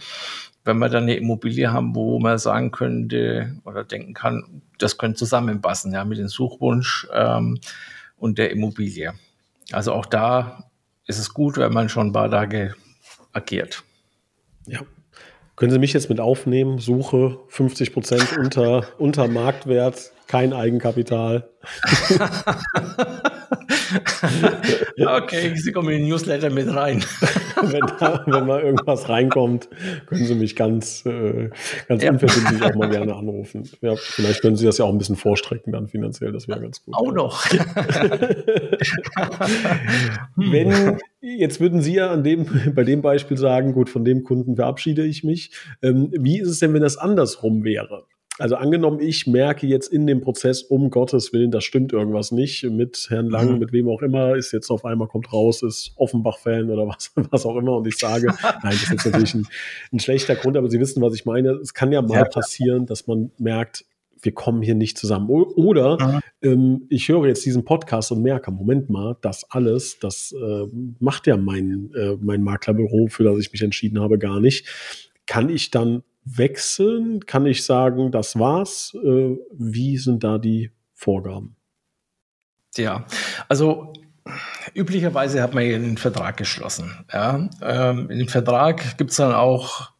wenn 0.63 0.77
wir 0.79 0.89
dann 0.89 1.03
eine 1.03 1.17
Immobilie 1.17 1.71
haben, 1.71 1.93
wo 1.93 2.19
man 2.19 2.37
sagen 2.37 2.71
könnte 2.71 3.57
oder 3.65 3.83
denken 3.83 4.13
kann, 4.13 4.61
das 4.79 4.97
könnte 4.97 5.17
zusammenpassen, 5.17 5.91
ja, 5.91 6.05
mit 6.05 6.17
dem 6.17 6.29
Suchwunsch 6.29 7.05
ähm, 7.13 7.59
und 8.17 8.37
der 8.37 8.49
Immobilie. 8.51 9.13
Also 9.71 9.91
auch 9.91 10.05
da 10.05 10.69
ist 11.05 11.19
es 11.19 11.33
gut, 11.33 11.57
wenn 11.57 11.73
man 11.73 11.89
schon 11.89 12.07
ein 12.07 12.13
paar 12.13 12.31
Tage 12.31 12.73
agiert. 13.33 13.83
Ja. 14.65 14.79
Können 15.55 15.71
Sie 15.71 15.79
mich 15.79 15.93
jetzt 15.93 16.09
mit 16.09 16.19
aufnehmen? 16.19 16.79
Suche 16.79 17.39
50 17.49 17.93
Prozent 17.93 18.37
unter, 18.37 18.87
unter 18.97 19.27
Marktwert 19.27 20.13
kein 20.27 20.51
Eigenkapital. 20.51 21.47
okay, 25.05 25.55
Sie 25.55 25.71
kommen 25.71 25.89
in 25.89 25.99
den 25.99 26.09
Newsletter 26.09 26.49
mit 26.49 26.73
rein. 26.73 27.03
wenn, 27.61 27.81
da, 27.99 28.23
wenn 28.25 28.45
mal 28.45 28.61
irgendwas 28.61 29.09
reinkommt, 29.09 29.69
können 30.05 30.25
Sie 30.25 30.35
mich 30.35 30.55
ganz, 30.55 31.05
äh, 31.05 31.49
ganz 31.87 32.03
ja. 32.03 32.11
unverbindlich 32.11 32.61
auch 32.63 32.75
mal 32.75 32.89
gerne 32.89 33.15
anrufen. 33.17 33.69
Ja, 33.81 33.95
vielleicht 33.95 34.41
können 34.41 34.55
Sie 34.55 34.65
das 34.65 34.77
ja 34.77 34.85
auch 34.85 34.91
ein 34.91 34.97
bisschen 34.97 35.15
vorstrecken 35.15 35.71
dann 35.71 35.87
finanziell, 35.87 36.31
das 36.31 36.47
wäre 36.47 36.61
ganz 36.61 36.83
gut. 36.83 36.95
Auch 36.95 37.11
noch. 37.11 37.45
wenn, 40.35 40.97
jetzt 41.21 41.59
würden 41.59 41.81
Sie 41.81 41.95
ja 41.95 42.11
an 42.11 42.23
dem, 42.23 42.47
bei 42.75 42.83
dem 42.83 43.01
Beispiel 43.01 43.37
sagen, 43.37 43.73
gut, 43.73 43.89
von 43.89 44.05
dem 44.05 44.23
Kunden 44.23 44.55
verabschiede 44.55 45.05
ich 45.05 45.23
mich. 45.23 45.51
Ähm, 45.81 46.11
wie 46.11 46.39
ist 46.39 46.49
es 46.49 46.59
denn, 46.59 46.73
wenn 46.73 46.81
das 46.81 46.97
andersrum 46.97 47.63
wäre? 47.63 48.05
Also 48.39 48.55
angenommen, 48.55 48.99
ich 48.99 49.27
merke 49.27 49.67
jetzt 49.67 49.87
in 49.87 50.07
dem 50.07 50.21
Prozess, 50.21 50.63
um 50.63 50.89
Gottes 50.89 51.33
Willen, 51.33 51.51
da 51.51 51.61
stimmt 51.61 51.93
irgendwas 51.93 52.31
nicht 52.31 52.63
mit 52.63 53.05
Herrn 53.09 53.29
Lang, 53.29 53.53
mhm. 53.53 53.59
mit 53.59 53.73
wem 53.73 53.87
auch 53.87 54.01
immer, 54.01 54.35
ist 54.35 54.51
jetzt 54.51 54.71
auf 54.71 54.85
einmal 54.85 55.07
kommt 55.07 55.31
raus, 55.31 55.61
ist 55.61 55.93
Offenbach-Fan 55.97 56.69
oder 56.71 56.87
was, 56.87 57.11
was 57.31 57.45
auch 57.45 57.55
immer 57.57 57.77
und 57.77 57.87
ich 57.87 57.97
sage, 57.97 58.33
nein, 58.41 58.59
das 58.63 58.83
ist 58.83 58.89
jetzt 58.89 59.05
natürlich 59.05 59.33
ein, 59.35 59.47
ein, 59.91 59.99
schlechter 59.99 60.35
Grund, 60.35 60.57
aber 60.57 60.69
Sie 60.69 60.79
wissen, 60.79 61.01
was 61.01 61.13
ich 61.13 61.25
meine. 61.25 61.51
Es 61.51 61.75
kann 61.75 61.91
ja 61.91 62.01
mal 62.01 62.15
ja. 62.15 62.25
passieren, 62.25 62.87
dass 62.87 63.05
man 63.05 63.31
merkt, 63.37 63.85
wir 64.23 64.33
kommen 64.33 64.61
hier 64.61 64.75
nicht 64.75 64.97
zusammen. 64.97 65.29
Oder 65.29 65.97
mhm. 66.01 66.21
ähm, 66.41 66.85
ich 66.89 67.09
höre 67.09 67.27
jetzt 67.27 67.45
diesen 67.45 67.65
Podcast 67.65 68.11
und 68.11 68.23
merke, 68.23 68.51
Moment 68.51 68.89
mal, 68.89 69.17
das 69.21 69.45
alles, 69.51 69.99
das 69.99 70.31
äh, 70.31 70.67
macht 70.99 71.27
ja 71.27 71.37
mein, 71.37 71.91
äh, 71.93 72.17
mein 72.19 72.41
Maklerbüro, 72.41 73.07
für 73.09 73.23
das 73.23 73.37
ich 73.39 73.51
mich 73.51 73.61
entschieden 73.61 73.99
habe, 73.99 74.17
gar 74.17 74.39
nicht. 74.39 74.65
Kann 75.25 75.49
ich 75.49 75.71
dann 75.71 76.03
wechseln? 76.25 77.25
Kann 77.25 77.45
ich 77.45 77.65
sagen, 77.65 78.11
das 78.11 78.37
war's? 78.37 78.93
Äh, 79.03 79.37
wie 79.51 79.97
sind 79.97 80.23
da 80.23 80.37
die 80.37 80.71
Vorgaben? 80.93 81.55
Ja, 82.75 83.05
also 83.49 83.93
üblicherweise 84.73 85.41
hat 85.41 85.53
man 85.53 85.63
einen 85.63 85.97
Vertrag 85.97 86.37
geschlossen. 86.37 87.05
Ja? 87.11 87.49
Ähm, 87.61 88.09
in 88.09 88.19
dem 88.19 88.27
Vertrag 88.27 88.97
gibt 88.97 89.11
es 89.11 89.17
dann 89.17 89.33
auch 89.33 89.91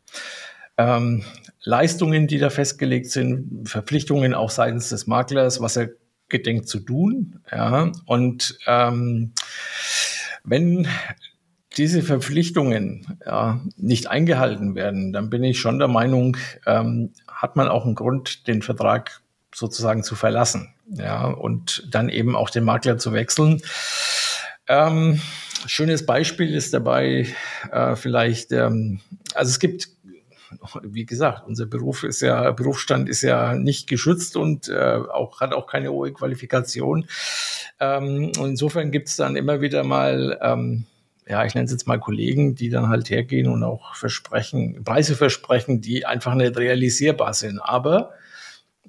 ähm, 0.78 1.24
Leistungen, 1.64 2.28
die 2.28 2.40
da 2.40 2.50
festgelegt 2.50 3.10
sind, 3.10 3.70
Verpflichtungen 3.70 4.34
auch 4.34 4.50
seitens 4.50 4.90
des 4.90 5.08
Maklers, 5.08 5.62
was 5.62 5.78
er 5.78 5.90
gedenkt 6.30 6.68
zu 6.68 6.80
tun. 6.80 7.40
Ja? 7.52 7.92
Und 8.06 8.58
ähm, 8.66 9.34
wenn 10.44 10.88
diese 11.78 12.04
Verpflichtungen 12.04 13.18
ja, 13.26 13.62
nicht 13.78 14.08
eingehalten 14.08 14.76
werden, 14.76 15.14
dann 15.14 15.30
bin 15.30 15.44
ich 15.44 15.60
schon 15.60 15.80
der 15.80 15.88
Meinung, 15.88 16.38
ähm, 16.66 17.12
hat 17.28 17.56
man 17.56 17.68
auch 17.68 17.86
einen 17.86 17.96
Grund, 17.96 18.48
den 18.48 18.62
Vertrag 18.62 19.22
sozusagen 19.54 20.04
zu 20.04 20.16
verlassen, 20.16 20.74
ja, 20.90 21.26
und 21.26 21.88
dann 21.92 22.10
eben 22.10 22.36
auch 22.36 22.50
den 22.50 22.64
Makler 22.64 22.98
zu 22.98 23.14
wechseln. 23.14 23.62
Ähm, 24.68 25.22
schönes 25.66 26.06
Beispiel 26.06 26.54
ist 26.54 26.74
dabei 26.74 27.28
äh, 27.72 27.96
vielleicht, 27.96 28.52
ähm, 28.52 29.02
also 29.36 29.50
es 29.50 29.60
gibt 29.60 29.90
wie 30.84 31.06
gesagt, 31.06 31.48
unser 31.48 31.66
Beruf 31.66 32.04
ist 32.04 32.22
ja, 32.22 32.52
Berufsstand 32.52 33.10
ist 33.10 33.24
ja 33.24 33.56
nicht 33.56 33.88
geschützt 33.88 34.38
und 34.38 34.70
äh, 34.70 35.00
auch, 35.12 35.42
hat 35.42 35.54
auch 35.54 35.68
keine 35.68 35.92
hohe 35.92 36.14
Qualifikation. 36.14 37.08
Ähm, 37.80 38.32
insofern 38.38 38.92
gibt 38.92 39.10
es 39.10 39.16
dann 39.16 39.36
immer 39.36 39.62
wieder 39.62 39.84
mal 39.84 40.40
ähm, 40.42 40.86
ja, 41.28 41.46
ich 41.46 41.56
nenne 41.56 41.66
es 41.66 41.72
jetzt 41.72 41.88
mal 41.88 42.00
Kollegen, 42.00 42.56
die 42.56 42.70
dann 42.70 42.90
halt 42.90 43.10
hergehen 43.10 43.48
und 43.48 43.64
auch 43.64 43.96
versprechen, 43.96 44.84
Preise 44.84 45.16
versprechen, 45.16 45.82
die 45.82 46.06
einfach 46.06 46.36
nicht 46.36 46.58
realisierbar 46.58 47.34
sind. 47.34 47.60
Aber 47.60 48.12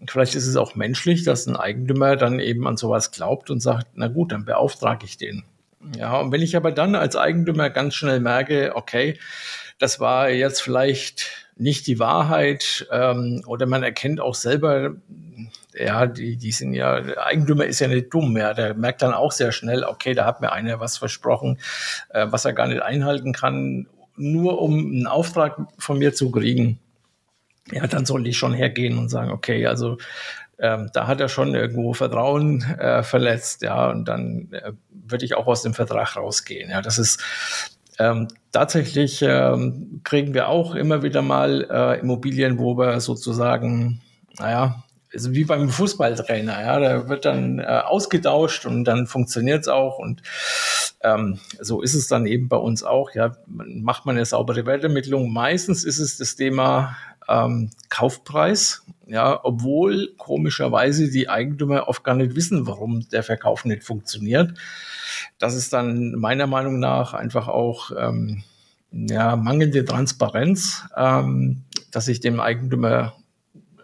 vielleicht 0.08 0.34
ist 0.34 0.46
es 0.46 0.56
auch 0.56 0.74
menschlich, 0.74 1.22
dass 1.24 1.46
ein 1.46 1.56
Eigentümer 1.56 2.16
dann 2.16 2.40
eben 2.40 2.66
an 2.66 2.76
sowas 2.76 3.12
glaubt 3.12 3.50
und 3.50 3.60
sagt, 3.60 3.88
na 3.94 4.08
gut, 4.08 4.32
dann 4.32 4.44
beauftrage 4.44 5.06
ich 5.06 5.16
den. 5.16 5.44
Ja, 5.96 6.18
und 6.18 6.32
wenn 6.32 6.42
ich 6.42 6.56
aber 6.56 6.72
dann 6.72 6.94
als 6.94 7.14
Eigentümer 7.14 7.70
ganz 7.70 7.94
schnell 7.94 8.20
merke, 8.20 8.72
okay, 8.74 9.18
das 9.78 10.00
war 10.00 10.30
jetzt 10.30 10.62
vielleicht 10.62 11.43
nicht 11.56 11.86
die 11.86 11.98
Wahrheit 11.98 12.86
ähm, 12.90 13.42
oder 13.46 13.66
man 13.66 13.82
erkennt 13.82 14.20
auch 14.20 14.34
selber, 14.34 14.94
ja, 15.74 16.06
die, 16.06 16.36
die 16.36 16.52
sind 16.52 16.74
ja, 16.74 16.94
Eigentümer 17.18 17.64
ist 17.66 17.80
ja 17.80 17.88
nicht 17.88 18.12
dumm, 18.12 18.36
ja, 18.36 18.54
der 18.54 18.74
merkt 18.74 19.02
dann 19.02 19.14
auch 19.14 19.32
sehr 19.32 19.52
schnell, 19.52 19.84
okay, 19.84 20.14
da 20.14 20.24
hat 20.24 20.40
mir 20.40 20.52
einer 20.52 20.80
was 20.80 20.98
versprochen, 20.98 21.58
äh, 22.10 22.26
was 22.30 22.44
er 22.44 22.52
gar 22.52 22.66
nicht 22.66 22.82
einhalten 22.82 23.32
kann, 23.32 23.86
nur 24.16 24.60
um 24.60 24.78
einen 24.78 25.06
Auftrag 25.06 25.58
von 25.78 25.98
mir 25.98 26.14
zu 26.14 26.30
kriegen. 26.30 26.78
Ja, 27.72 27.86
dann 27.86 28.04
soll 28.04 28.26
ich 28.26 28.36
schon 28.36 28.52
hergehen 28.52 28.98
und 28.98 29.08
sagen, 29.08 29.30
okay, 29.30 29.66
also 29.66 29.96
ähm, 30.58 30.90
da 30.92 31.06
hat 31.06 31.20
er 31.20 31.28
schon 31.28 31.54
irgendwo 31.54 31.94
Vertrauen 31.94 32.62
äh, 32.78 33.02
verletzt, 33.02 33.62
ja, 33.62 33.90
und 33.90 34.04
dann 34.04 34.48
äh, 34.52 34.72
würde 34.90 35.24
ich 35.24 35.34
auch 35.34 35.46
aus 35.46 35.62
dem 35.62 35.74
Vertrag 35.74 36.16
rausgehen. 36.16 36.70
Ja, 36.70 36.82
das 36.82 36.98
ist 36.98 37.22
ähm, 37.98 38.28
tatsächlich 38.52 39.22
ähm, 39.22 40.00
kriegen 40.04 40.34
wir 40.34 40.48
auch 40.48 40.74
immer 40.74 41.02
wieder 41.02 41.22
mal 41.22 41.66
äh, 41.70 42.00
Immobilien, 42.00 42.58
wo 42.58 42.76
wir 42.76 43.00
sozusagen, 43.00 44.00
naja, 44.38 44.82
also 45.12 45.32
wie 45.32 45.44
beim 45.44 45.68
Fußballtrainer, 45.68 46.60
ja, 46.60 46.80
da 46.80 47.08
wird 47.08 47.24
dann 47.24 47.60
äh, 47.60 47.64
ausgetauscht 47.64 48.66
und 48.66 48.84
dann 48.84 49.06
funktioniert 49.06 49.62
es 49.62 49.68
auch 49.68 49.98
und 49.98 50.22
ähm, 51.04 51.38
so 51.60 51.82
ist 51.82 51.94
es 51.94 52.08
dann 52.08 52.26
eben 52.26 52.48
bei 52.48 52.56
uns 52.56 52.82
auch. 52.82 53.12
Ja, 53.14 53.36
macht 53.46 54.06
man 54.06 54.16
eine 54.16 54.24
saubere 54.24 54.66
Wertermittlung. 54.66 55.32
Meistens 55.32 55.84
ist 55.84 55.98
es 55.98 56.16
das 56.16 56.34
Thema 56.34 56.96
ähm, 57.28 57.70
Kaufpreis, 57.88 58.84
ja, 59.06 59.38
obwohl 59.42 60.14
komischerweise 60.16 61.10
die 61.10 61.28
Eigentümer 61.28 61.88
oft 61.88 62.04
gar 62.04 62.14
nicht 62.14 62.34
wissen, 62.34 62.66
warum 62.66 63.08
der 63.10 63.22
Verkauf 63.22 63.64
nicht 63.64 63.84
funktioniert. 63.84 64.54
Das 65.38 65.54
ist 65.54 65.72
dann 65.72 66.12
meiner 66.12 66.46
Meinung 66.46 66.78
nach 66.78 67.14
einfach 67.14 67.48
auch 67.48 67.90
ähm, 67.96 68.44
ja, 68.90 69.36
mangelnde 69.36 69.84
Transparenz, 69.84 70.84
ähm, 70.96 71.62
dass 71.90 72.08
ich 72.08 72.20
dem 72.20 72.40
Eigentümer 72.40 73.14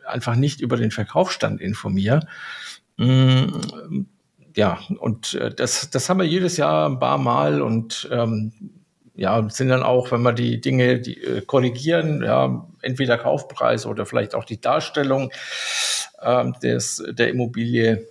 einfach 0.06 0.36
nicht 0.36 0.60
über 0.60 0.76
den 0.76 0.90
Verkaufsstand 0.90 1.60
informiere. 1.60 2.26
Mm, 2.96 3.46
ja, 4.56 4.78
und 4.98 5.34
äh, 5.34 5.54
das, 5.54 5.90
das 5.90 6.08
haben 6.08 6.18
wir 6.18 6.26
jedes 6.26 6.56
Jahr 6.56 6.88
ein 6.88 6.98
paar 6.98 7.18
Mal 7.18 7.62
und 7.62 8.08
ähm, 8.10 8.52
ja, 9.14 9.48
sind 9.50 9.68
dann 9.68 9.82
auch, 9.82 10.12
wenn 10.12 10.22
wir 10.22 10.32
die 10.32 10.60
Dinge 10.60 11.00
die, 11.00 11.22
äh, 11.22 11.40
korrigieren, 11.42 12.22
ja, 12.22 12.66
entweder 12.82 13.18
Kaufpreis 13.18 13.86
oder 13.86 14.06
vielleicht 14.06 14.34
auch 14.34 14.44
die 14.44 14.60
Darstellung 14.60 15.30
äh, 16.20 16.50
des, 16.62 17.02
der 17.10 17.28
Immobilie, 17.28 18.06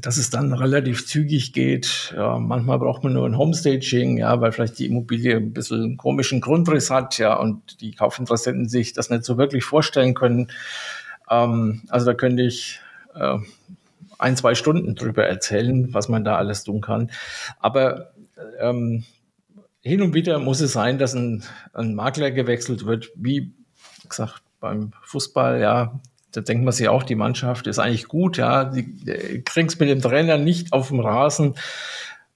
dass 0.00 0.16
es 0.16 0.30
dann 0.30 0.52
relativ 0.52 1.06
zügig 1.06 1.52
geht. 1.52 2.14
Ja, 2.16 2.38
manchmal 2.38 2.78
braucht 2.78 3.04
man 3.04 3.12
nur 3.12 3.26
ein 3.26 3.38
Homestaging, 3.38 4.18
ja, 4.18 4.40
weil 4.40 4.52
vielleicht 4.52 4.78
die 4.78 4.86
Immobilie 4.86 5.36
ein 5.36 5.52
bisschen 5.52 5.82
einen 5.82 5.96
komischen 5.96 6.40
Grundriss 6.40 6.90
hat, 6.90 7.18
ja, 7.18 7.34
und 7.34 7.80
die 7.80 7.92
Kaufinteressenten 7.92 8.68
sich 8.68 8.92
das 8.92 9.10
nicht 9.10 9.24
so 9.24 9.38
wirklich 9.38 9.64
vorstellen 9.64 10.14
können. 10.14 10.48
Ähm, 11.30 11.82
also 11.88 12.06
da 12.06 12.14
könnte 12.14 12.42
ich 12.42 12.80
äh, 13.14 13.38
ein, 14.18 14.36
zwei 14.36 14.54
Stunden 14.54 14.94
drüber 14.94 15.26
erzählen, 15.26 15.92
was 15.92 16.08
man 16.08 16.24
da 16.24 16.36
alles 16.36 16.64
tun 16.64 16.80
kann. 16.80 17.10
Aber 17.60 18.12
ähm, 18.58 19.04
hin 19.86 20.02
und 20.02 20.14
wieder 20.14 20.40
muss 20.40 20.60
es 20.60 20.72
sein, 20.72 20.98
dass 20.98 21.14
ein, 21.14 21.44
ein 21.72 21.94
Makler 21.94 22.32
gewechselt 22.32 22.86
wird, 22.86 23.12
wie 23.14 23.52
gesagt 24.08 24.42
beim 24.58 24.90
Fußball, 25.04 25.60
ja, 25.60 26.00
da 26.32 26.40
denkt 26.40 26.64
man 26.64 26.72
sich 26.72 26.88
auch, 26.88 27.04
die 27.04 27.14
Mannschaft 27.14 27.68
ist 27.68 27.78
eigentlich 27.78 28.08
gut, 28.08 28.36
ja, 28.36 28.64
die 28.64 29.42
kriegst 29.44 29.78
mit 29.78 29.88
dem 29.88 30.02
Trainer 30.02 30.38
nicht 30.38 30.72
auf 30.72 30.88
dem 30.88 30.98
Rasen, 30.98 31.54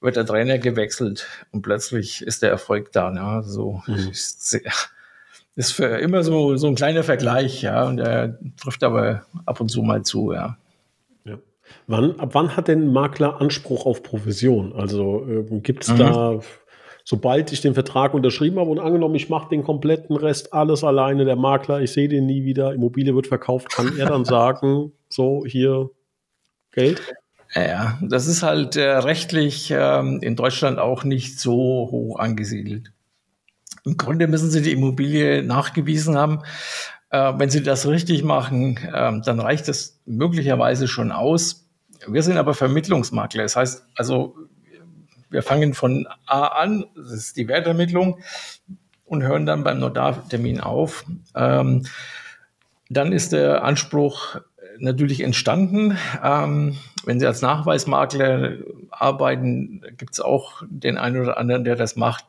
wird 0.00 0.14
der 0.14 0.26
Trainer 0.26 0.58
gewechselt 0.58 1.26
und 1.50 1.62
plötzlich 1.62 2.22
ist 2.22 2.42
der 2.42 2.50
Erfolg 2.50 2.92
da. 2.92 3.12
Ja, 3.12 3.42
so 3.42 3.82
mhm. 3.86 4.10
ist, 4.10 5.72
für 5.72 5.86
immer 5.98 6.22
so, 6.22 6.56
so 6.56 6.68
ein 6.68 6.76
kleiner 6.76 7.02
Vergleich, 7.02 7.62
ja, 7.62 7.82
und 7.84 7.98
er 7.98 8.38
trifft 8.62 8.84
aber 8.84 9.24
ab 9.44 9.60
und 9.60 9.70
zu 9.70 9.82
mal 9.82 10.02
zu, 10.02 10.32
ja. 10.32 10.56
ja. 11.24 11.36
Wann, 11.88 12.18
ab 12.20 12.30
wann 12.32 12.56
hat 12.56 12.68
denn 12.68 12.84
ein 12.84 12.92
Makler 12.92 13.40
Anspruch 13.40 13.86
auf 13.86 14.04
Provision? 14.04 14.72
Also 14.72 15.26
äh, 15.28 15.60
gibt 15.60 15.82
es 15.82 15.90
mhm. 15.90 15.98
da 15.98 16.40
sobald 17.04 17.52
ich 17.52 17.60
den 17.60 17.74
Vertrag 17.74 18.14
unterschrieben 18.14 18.58
habe 18.58 18.70
und 18.70 18.78
angenommen, 18.78 19.14
ich 19.14 19.28
mache 19.28 19.48
den 19.50 19.64
kompletten 19.64 20.16
Rest 20.16 20.52
alles 20.52 20.84
alleine, 20.84 21.24
der 21.24 21.36
Makler, 21.36 21.80
ich 21.80 21.92
sehe 21.92 22.08
den 22.08 22.26
nie 22.26 22.44
wieder, 22.44 22.74
Immobilie 22.74 23.14
wird 23.14 23.26
verkauft, 23.26 23.70
kann 23.70 23.96
er 23.98 24.06
dann 24.06 24.24
sagen, 24.26 24.92
so 25.08 25.44
hier 25.46 25.90
Geld? 26.72 27.02
Ja, 27.54 27.98
das 28.00 28.26
ist 28.26 28.42
halt 28.42 28.76
äh, 28.76 28.88
rechtlich 28.88 29.72
ähm, 29.76 30.20
in 30.22 30.36
Deutschland 30.36 30.78
auch 30.78 31.02
nicht 31.02 31.40
so 31.40 31.52
hoch 31.90 32.18
angesiedelt. 32.18 32.92
Im 33.84 33.96
Grunde 33.96 34.28
müssen 34.28 34.50
Sie 34.50 34.62
die 34.62 34.72
Immobilie 34.72 35.42
nachgewiesen 35.42 36.16
haben. 36.16 36.42
Äh, 37.10 37.32
wenn 37.38 37.50
Sie 37.50 37.62
das 37.62 37.88
richtig 37.88 38.22
machen, 38.22 38.76
äh, 38.76 39.20
dann 39.24 39.40
reicht 39.40 39.66
das 39.66 40.00
möglicherweise 40.06 40.86
schon 40.86 41.10
aus. 41.10 41.68
Wir 42.06 42.22
sind 42.22 42.36
aber 42.36 42.54
Vermittlungsmakler. 42.54 43.42
Das 43.42 43.56
heißt, 43.56 43.84
also 43.96 44.36
wir 45.30 45.42
fangen 45.42 45.74
von 45.74 46.06
A 46.26 46.46
an, 46.46 46.84
das 46.94 47.12
ist 47.12 47.36
die 47.36 47.48
Wertermittlung, 47.48 48.20
und 49.04 49.22
hören 49.22 49.46
dann 49.46 49.64
beim 49.64 49.80
Notartermin 49.80 50.60
auf. 50.60 51.04
Ähm, 51.34 51.86
dann 52.88 53.12
ist 53.12 53.32
der 53.32 53.64
Anspruch 53.64 54.40
natürlich 54.78 55.20
entstanden. 55.20 55.96
Ähm, 56.22 56.76
wenn 57.04 57.20
Sie 57.20 57.26
als 57.26 57.42
Nachweismakler 57.42 58.58
arbeiten, 58.90 59.82
gibt 59.96 60.14
es 60.14 60.20
auch 60.20 60.62
den 60.68 60.96
einen 60.98 61.20
oder 61.20 61.38
anderen, 61.38 61.64
der 61.64 61.76
das 61.76 61.96
macht. 61.96 62.24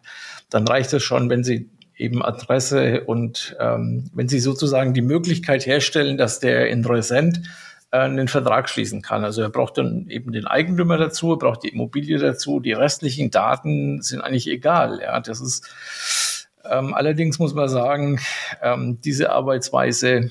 Dann 0.50 0.68
reicht 0.68 0.94
es 0.94 1.04
schon, 1.04 1.30
wenn 1.30 1.44
Sie 1.44 1.70
eben 1.98 2.24
Adresse 2.24 3.02
und 3.02 3.56
ähm, 3.60 4.10
wenn 4.14 4.28
Sie 4.28 4.40
sozusagen 4.40 4.94
die 4.94 5.02
Möglichkeit 5.02 5.66
herstellen, 5.66 6.18
dass 6.18 6.40
der 6.40 6.70
Interessent 6.70 7.38
äh, 7.38 7.50
einen 7.92 8.28
Vertrag 8.28 8.70
schließen 8.70 9.02
kann. 9.02 9.26
Also 9.26 9.42
er 9.42 9.50
braucht 9.50 9.78
dann 9.78 10.08
eben 10.08 10.32
den 10.32 10.48
Eigentümer 10.48 10.98
dazu, 10.98 11.34
er 11.34 11.38
braucht 11.38 11.64
die 11.64 11.70
Immobilie 11.70 12.18
dazu, 12.18 12.60
die 12.60 12.72
restlichen 12.72 13.32
Daten 13.32 14.02
sind 14.02 14.22
eigentlich 14.22 14.48
egal. 14.48 15.02
Ja, 15.02 15.20
das 15.20 15.42
ist 15.42 16.48
ähm, 16.64 16.94
allerdings 16.94 17.40
muss 17.40 17.54
man 17.54 17.70
sagen, 17.70 18.20
ähm, 18.62 19.00
diese 19.02 19.32
Arbeitsweise, 19.32 20.30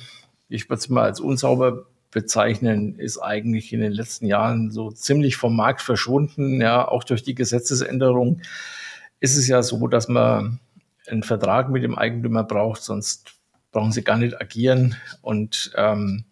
ich 0.48 0.68
würde 0.68 0.80
es 0.80 0.88
mal 0.88 1.04
als 1.04 1.20
unsauber 1.20 1.86
bezeichnen, 2.10 2.98
ist 2.98 3.18
eigentlich 3.18 3.72
in 3.72 3.80
den 3.80 3.92
letzten 3.92 4.26
Jahren 4.26 4.70
so 4.70 4.90
ziemlich 4.90 5.36
vom 5.36 5.56
Markt 5.56 5.80
verschwunden. 5.80 6.60
Ja, 6.60 6.86
auch 6.86 7.04
durch 7.04 7.22
die 7.22 7.34
Gesetzesänderung 7.34 8.42
ist 9.20 9.36
es 9.36 9.48
ja 9.48 9.62
so, 9.62 9.86
dass 9.86 10.08
man 10.08 10.60
einen 11.06 11.22
Vertrag 11.22 11.68
mit 11.70 11.82
dem 11.82 11.96
Eigentümer 11.96 12.44
braucht, 12.44 12.82
sonst 12.82 13.32
brauchen 13.72 13.92
sie 13.92 14.02
gar 14.02 14.16
nicht 14.16 14.40
agieren. 14.40 14.96
Und 15.22 15.72
ähm, 15.76 16.24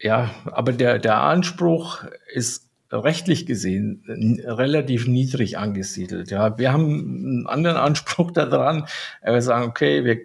ja, 0.00 0.30
aber 0.46 0.72
der, 0.72 0.98
der 0.98 1.20
Anspruch 1.20 2.04
ist 2.32 2.68
rechtlich 2.90 3.46
gesehen 3.46 4.02
relativ 4.46 5.06
niedrig 5.06 5.58
angesiedelt. 5.58 6.30
Ja, 6.30 6.56
wir 6.58 6.72
haben 6.72 6.86
einen 6.86 7.46
anderen 7.46 7.76
Anspruch 7.76 8.30
daran. 8.32 8.86
Wir 9.22 9.42
sagen, 9.42 9.68
okay, 9.68 10.04
wir 10.04 10.20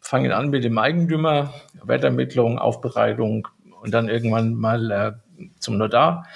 fangen 0.00 0.32
an 0.32 0.50
mit 0.50 0.64
dem 0.64 0.78
Eigentümer, 0.78 1.52
Wertermittlung, 1.82 2.58
Aufbereitung 2.58 3.48
und 3.82 3.92
dann 3.92 4.08
irgendwann 4.08 4.54
mal 4.54 4.90
äh, 4.90 5.12
zum 5.58 5.76
Notar. 5.76 6.26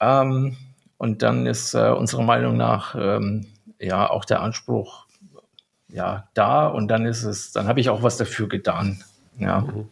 Ähm, 0.00 0.56
und 0.96 1.22
dann 1.22 1.46
ist 1.46 1.74
äh, 1.74 1.90
unserer 1.90 2.22
Meinung 2.22 2.56
nach 2.56 2.94
ähm, 2.98 3.46
ja 3.78 4.08
auch 4.08 4.24
der 4.24 4.40
Anspruch 4.40 5.06
ja 5.88 6.28
da 6.34 6.66
und 6.66 6.88
dann 6.88 7.04
ist 7.04 7.24
es, 7.24 7.52
dann 7.52 7.68
habe 7.68 7.80
ich 7.80 7.90
auch 7.90 8.02
was 8.02 8.16
dafür 8.16 8.48
getan. 8.48 9.04
Ja. 9.38 9.60
Mhm. 9.60 9.88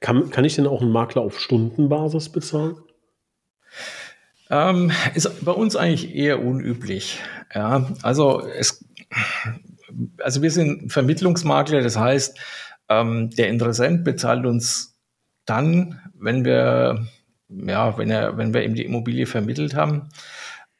Kann, 0.00 0.30
kann 0.30 0.44
ich 0.44 0.56
denn 0.56 0.66
auch 0.66 0.80
einen 0.80 0.92
Makler 0.92 1.22
auf 1.22 1.38
Stundenbasis 1.38 2.30
bezahlen? 2.30 2.76
Ähm, 4.50 4.90
ist 5.14 5.44
bei 5.44 5.52
uns 5.52 5.76
eigentlich 5.76 6.14
eher 6.14 6.42
unüblich. 6.42 7.20
Ja, 7.54 7.86
also 8.02 8.40
es, 8.40 8.84
also 10.18 10.42
wir 10.42 10.50
sind 10.50 10.92
Vermittlungsmakler, 10.92 11.82
das 11.82 11.96
heißt, 11.96 12.38
ähm, 12.88 13.30
der 13.30 13.48
Interessent 13.48 14.02
bezahlt 14.04 14.46
uns 14.46 14.98
dann, 15.44 16.00
wenn 16.14 16.44
wir, 16.44 17.06
ja, 17.48 17.96
wenn 17.96 18.10
er, 18.10 18.36
wenn 18.36 18.52
wir 18.52 18.64
ihm 18.64 18.74
die 18.74 18.84
Immobilie 18.84 19.26
vermittelt 19.26 19.74
haben. 19.74 20.08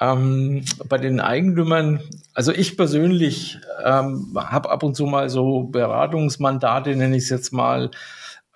Ähm, 0.00 0.64
bei 0.88 0.98
den 0.98 1.20
Eigentümern, 1.20 2.00
also 2.34 2.52
ich 2.52 2.76
persönlich 2.76 3.58
ähm, 3.84 4.32
habe 4.34 4.70
ab 4.70 4.82
und 4.82 4.96
zu 4.96 5.04
mal 5.04 5.28
so 5.28 5.64
Beratungsmandate, 5.64 6.96
nenne 6.96 7.16
ich 7.16 7.24
es 7.24 7.30
jetzt 7.30 7.52
mal, 7.52 7.90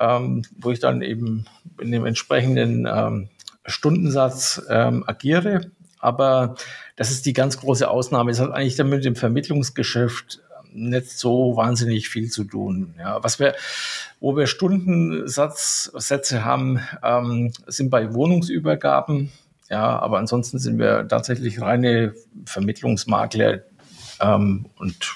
ähm, 0.01 0.43
wo 0.59 0.71
ich 0.71 0.81
dann 0.81 1.03
eben 1.03 1.47
in 1.81 1.91
dem 1.91 2.07
entsprechenden 2.07 2.87
ähm, 2.91 3.29
Stundensatz 3.67 4.63
ähm, 4.69 5.05
agiere. 5.07 5.71
Aber 5.99 6.57
das 6.97 7.11
ist 7.11 7.27
die 7.27 7.33
ganz 7.33 7.59
große 7.59 7.89
Ausnahme. 7.89 8.31
Es 8.31 8.41
hat 8.41 8.53
eigentlich 8.53 8.77
damit 8.77 8.97
mit 8.97 9.05
dem 9.05 9.17
Vermittlungsgeschäft 9.17 10.41
nicht 10.75 11.11
so 11.11 11.57
wahnsinnig 11.57 12.09
viel 12.09 12.31
zu 12.31 12.45
tun. 12.45 12.95
Ja, 12.99 13.23
was 13.23 13.39
wir, 13.39 13.55
wo 14.21 14.37
wir 14.37 14.47
Stundensatzsätze 14.47 16.45
haben, 16.45 16.81
ähm, 17.03 17.53
sind 17.67 17.91
bei 17.91 18.13
Wohnungsübergaben. 18.13 19.33
Ja, 19.71 19.99
aber 19.99 20.19
ansonsten 20.19 20.59
sind 20.59 20.79
wir 20.79 21.09
tatsächlich 21.09 21.61
reine 21.61 22.15
Vermittlungsmakler 22.45 23.63
ähm, 24.21 24.67
und 24.77 25.15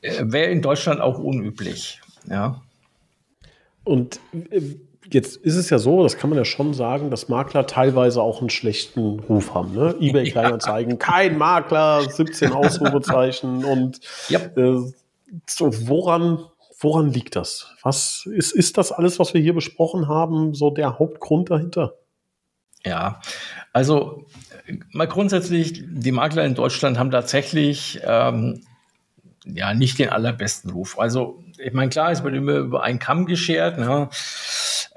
äh, 0.00 0.22
wäre 0.26 0.50
in 0.50 0.62
Deutschland 0.62 1.00
auch 1.00 1.18
unüblich. 1.18 2.00
Ja. 2.28 2.62
Und 3.84 4.20
äh, 4.50 4.60
jetzt 5.10 5.36
ist 5.36 5.56
es 5.56 5.70
ja 5.70 5.78
so, 5.78 6.02
das 6.02 6.16
kann 6.16 6.30
man 6.30 6.38
ja 6.38 6.44
schon 6.44 6.74
sagen, 6.74 7.10
dass 7.10 7.28
Makler 7.28 7.66
teilweise 7.66 8.22
auch 8.22 8.40
einen 8.40 8.50
schlechten 8.50 9.20
Ruf 9.20 9.54
haben. 9.54 9.74
Ne? 9.74 9.94
eBay 10.00 10.24
Kleinanzeigen, 10.30 10.92
ja. 10.92 10.96
kein 10.96 11.38
Makler, 11.38 12.08
17 12.08 12.52
Ausrufezeichen 12.52 13.64
und 13.64 14.00
ja. 14.28 14.40
äh, 14.40 14.80
so, 15.48 15.88
woran, 15.88 16.44
woran 16.80 17.12
liegt 17.12 17.36
das? 17.36 17.72
Was 17.82 18.26
ist, 18.26 18.52
ist 18.52 18.78
das 18.78 18.92
alles, 18.92 19.18
was 19.18 19.34
wir 19.34 19.40
hier 19.40 19.54
besprochen 19.54 20.08
haben, 20.08 20.54
so 20.54 20.70
der 20.70 20.98
Hauptgrund 20.98 21.50
dahinter? 21.50 21.94
Ja, 22.84 23.20
also 23.72 24.26
mal 24.92 25.08
grundsätzlich, 25.08 25.82
die 25.86 26.12
Makler 26.12 26.44
in 26.44 26.54
Deutschland 26.54 26.98
haben 26.98 27.10
tatsächlich 27.10 28.00
ähm, 28.04 28.62
ja 29.44 29.74
nicht 29.74 29.98
den 29.98 30.10
allerbesten 30.10 30.70
Ruf. 30.70 30.98
Also 30.98 31.42
ich 31.58 31.72
meine, 31.72 31.90
klar, 31.90 32.10
es 32.10 32.22
wird 32.22 32.34
immer 32.34 32.56
über 32.56 32.82
einen 32.82 32.98
Kamm 32.98 33.26
geschert. 33.26 33.78
Ne? 33.78 34.08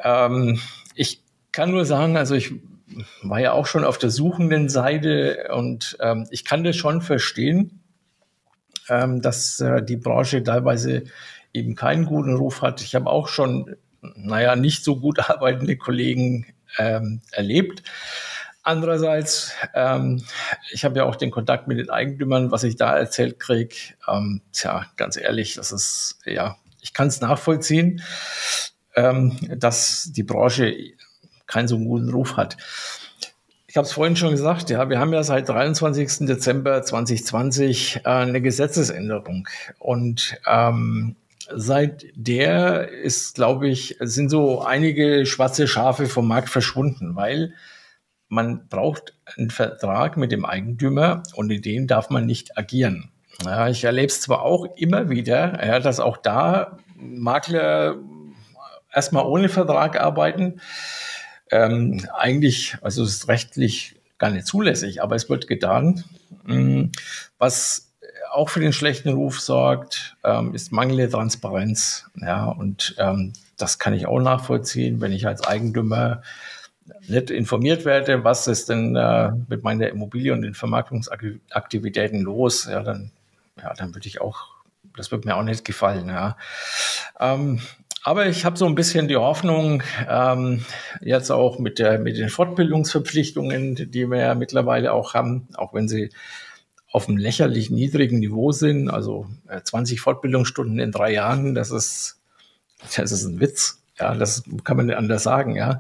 Ähm, 0.04 0.60
ich 0.96 1.22
kann 1.52 1.72
nur 1.72 1.86
sagen, 1.86 2.18
also 2.18 2.36
ich 2.36 2.54
war 3.24 3.40
ja 3.40 3.52
auch 3.52 3.68
schon 3.68 3.84
auf 3.84 3.98
der 3.98 4.10
suchenden 4.10 4.70
Seite 4.70 5.50
und 5.54 5.98
ähm, 6.00 6.28
ich 6.32 6.46
kann 6.46 6.64
das 6.64 6.76
schon 6.76 7.02
verstehen, 7.02 7.82
ähm, 8.90 9.22
dass 9.22 9.60
äh, 9.60 9.84
die 9.84 9.98
Branche 9.98 10.44
teilweise 10.44 11.04
eben 11.54 11.76
keinen 11.76 12.06
guten 12.06 12.36
Ruf 12.36 12.62
hat. 12.62 12.82
Ich 12.82 12.96
habe 12.96 13.10
auch 13.10 13.28
schon, 13.28 13.76
naja, 14.16 14.56
nicht 14.56 14.84
so 14.84 15.00
gut 15.00 15.20
arbeitende 15.30 15.78
Kollegen 15.78 16.46
ähm, 16.78 17.22
erlebt. 17.32 17.84
Andererseits, 18.68 19.54
ähm, 19.76 20.22
ich 20.74 20.84
habe 20.84 20.98
ja 20.98 21.06
auch 21.06 21.16
den 21.16 21.32
Kontakt 21.32 21.70
mit 21.70 21.78
den 21.78 21.90
Eigentümern, 21.90 22.52
was 22.52 22.66
ich 22.66 22.76
da 22.76 22.98
erzählt 22.98 23.40
kriege. 23.40 23.74
Ähm, 24.10 24.42
tja, 24.52 24.88
ganz 24.98 25.16
ehrlich, 25.16 25.56
das 25.56 25.72
ist, 25.72 26.20
ja, 26.26 26.58
ich 26.82 26.94
kann 26.94 27.08
es 27.08 27.22
nachvollziehen, 27.22 28.02
ähm, 28.94 29.38
dass 29.56 30.12
die 30.12 30.24
Branche 30.24 30.76
keinen 31.46 31.70
so 31.70 31.80
guten 31.80 32.10
Ruf 32.10 32.36
hat. 32.36 32.58
Ich 33.68 33.78
habe 33.78 33.88
es 33.88 33.94
vorhin 33.94 34.18
schon 34.18 34.32
gesagt, 34.32 34.70
ja, 34.70 34.90
wir 34.90 35.00
haben 35.00 35.14
ja 35.14 35.24
seit 35.24 35.48
23. 35.48 36.28
Dezember 36.28 36.84
2020 36.84 38.02
äh, 38.04 38.10
eine 38.10 38.42
Gesetzesänderung 38.42 39.48
und 39.80 40.42
ähm, 40.46 41.16
seit 41.56 42.06
der 42.16 42.90
ist, 42.90 43.36
glaube 43.36 43.70
ich, 43.70 43.96
sind 44.02 44.28
so 44.28 44.62
einige 44.62 45.26
schwarze 45.26 45.70
Schafe 45.70 46.08
vom 46.08 46.28
Markt 46.28 46.50
verschwunden, 46.50 47.16
weil 47.16 47.54
man 48.30 48.68
braucht 48.68 49.14
einen 49.38 49.50
Vertrag 49.50 50.18
mit 50.18 50.32
dem 50.32 50.46
Eigentümer 50.46 51.24
und 51.36 51.50
in 51.50 51.62
dem 51.62 51.88
darf 51.88 52.10
man 52.10 52.26
nicht 52.26 52.58
agieren. 52.58 53.10
Ja, 53.44 53.68
ich 53.68 53.84
erlebe 53.84 54.08
es 54.08 54.22
zwar 54.22 54.42
auch 54.42 54.66
immer 54.76 55.10
wieder, 55.10 55.64
ja, 55.66 55.80
dass 55.80 56.00
auch 56.00 56.18
da 56.18 56.78
Makler 56.96 57.96
erstmal 58.92 59.26
ohne 59.26 59.50
Vertrag 59.50 60.00
arbeiten. 60.00 60.60
Ähm, 61.52 62.06
eigentlich, 62.14 62.78
also 62.82 63.04
es 63.04 63.12
ist 63.12 63.28
rechtlich 63.28 63.96
gar 64.18 64.32
nicht 64.32 64.48
zulässig, 64.48 65.02
aber 65.02 65.16
es 65.16 65.30
wird 65.30 65.48
getan. 65.48 66.04
Mm, 66.46 66.86
was 67.38 67.94
auch 68.32 68.50
für 68.50 68.60
den 68.60 68.74
schlechten 68.74 69.10
Ruf 69.10 69.40
sorgt, 69.40 70.18
ähm, 70.24 70.54
ist 70.54 70.72
mangelnde 70.72 71.10
Transparenz. 71.10 72.10
Ja, 72.16 72.46
und 72.46 72.96
ähm, 72.98 73.34
das 73.58 73.80
kann 73.80 73.94
ich 73.94 74.08
auch 74.08 74.20
nachvollziehen, 74.20 75.00
wenn 75.00 75.12
ich 75.12 75.28
als 75.28 75.46
Eigentümer 75.46 76.22
nicht 77.08 77.30
informiert 77.30 77.86
werde, 77.86 78.24
was 78.24 78.48
ist 78.48 78.70
denn 78.70 78.96
äh, 78.96 79.32
mit 79.48 79.64
meiner 79.64 79.90
Immobilie 79.90 80.34
und 80.34 80.42
den 80.42 80.54
Vermarktungsaktivitäten 80.54 82.22
los, 82.22 82.66
ja, 82.66 82.84
dann, 82.84 83.12
ja, 83.62 83.74
dann 83.74 83.94
würde 83.94 84.08
ich 84.08 84.22
auch, 84.22 84.48
das 84.96 85.12
wird 85.12 85.26
mir 85.26 85.36
auch 85.36 85.44
nicht 85.44 85.66
gefallen. 85.66 86.10
Ja. 86.10 86.38
Ähm, 87.20 87.60
aber 88.04 88.28
ich 88.28 88.46
habe 88.46 88.58
so 88.58 88.66
ein 88.66 88.76
bisschen 88.76 89.08
die 89.08 89.18
Hoffnung, 89.18 89.84
ähm, 90.08 90.64
jetzt 91.02 91.30
auch 91.30 91.60
mit, 91.60 91.78
der, 91.78 92.00
mit 92.00 92.18
den 92.18 92.30
Fortbildungsverpflichtungen, 92.30 93.76
die 93.92 94.10
wir 94.10 94.20
ja 94.20 94.36
mittlerweile 94.36 94.94
auch 94.94 95.14
haben, 95.14 95.50
auch 95.56 95.74
wenn 95.74 95.90
sie 95.90 96.12
auf 96.92 97.10
einem 97.10 97.18
lächerlich 97.18 97.70
niedrigen 97.70 98.20
Niveau 98.20 98.52
sind, 98.54 98.90
also 98.90 99.28
20 99.62 99.98
äh, 99.98 100.02
Fortbildungsstunden 100.02 100.80
in 100.80 100.92
drei 100.92 101.12
Jahren, 101.12 101.54
das 101.54 101.72
ist, 101.72 102.22
das 102.96 103.12
ist 103.12 103.26
ein 103.26 103.42
Witz. 103.42 103.77
Ja, 104.00 104.14
das 104.14 104.44
kann 104.64 104.78
man 104.78 104.86
nicht 104.88 104.98
anders 104.98 105.24
sagen, 105.24 105.56
ja. 105.56 105.80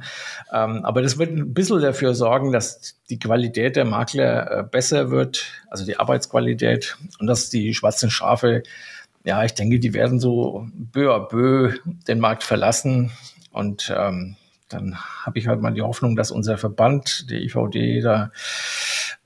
Ähm, 0.51 0.83
aber 0.83 1.01
das 1.01 1.19
wird 1.19 1.31
ein 1.31 1.53
bisschen 1.53 1.81
dafür 1.81 2.15
sorgen, 2.15 2.51
dass 2.51 2.95
die 3.09 3.19
Qualität 3.19 3.75
der 3.75 3.85
Makler 3.85 4.51
äh, 4.51 4.63
besser 4.63 5.11
wird, 5.11 5.45
also 5.69 5.85
die 5.85 5.99
Arbeitsqualität 5.99 6.97
und 7.19 7.27
dass 7.27 7.49
die 7.49 7.75
schwarzen 7.75 8.09
Schafe, 8.09 8.63
ja, 9.23 9.43
ich 9.43 9.53
denke, 9.53 9.79
die 9.79 9.93
werden 9.93 10.19
so 10.19 10.67
peu 10.93 11.13
à 11.13 11.27
peu 11.27 11.73
den 12.07 12.19
Markt 12.19 12.43
verlassen 12.43 13.11
und 13.51 13.93
ähm, 13.95 14.35
dann 14.69 14.97
habe 15.25 15.39
ich 15.39 15.47
halt 15.47 15.61
mal 15.61 15.73
die 15.73 15.81
Hoffnung, 15.81 16.15
dass 16.15 16.31
unser 16.31 16.57
Verband, 16.57 17.29
der 17.29 17.41
IVD, 17.41 18.01
da, 18.01 18.31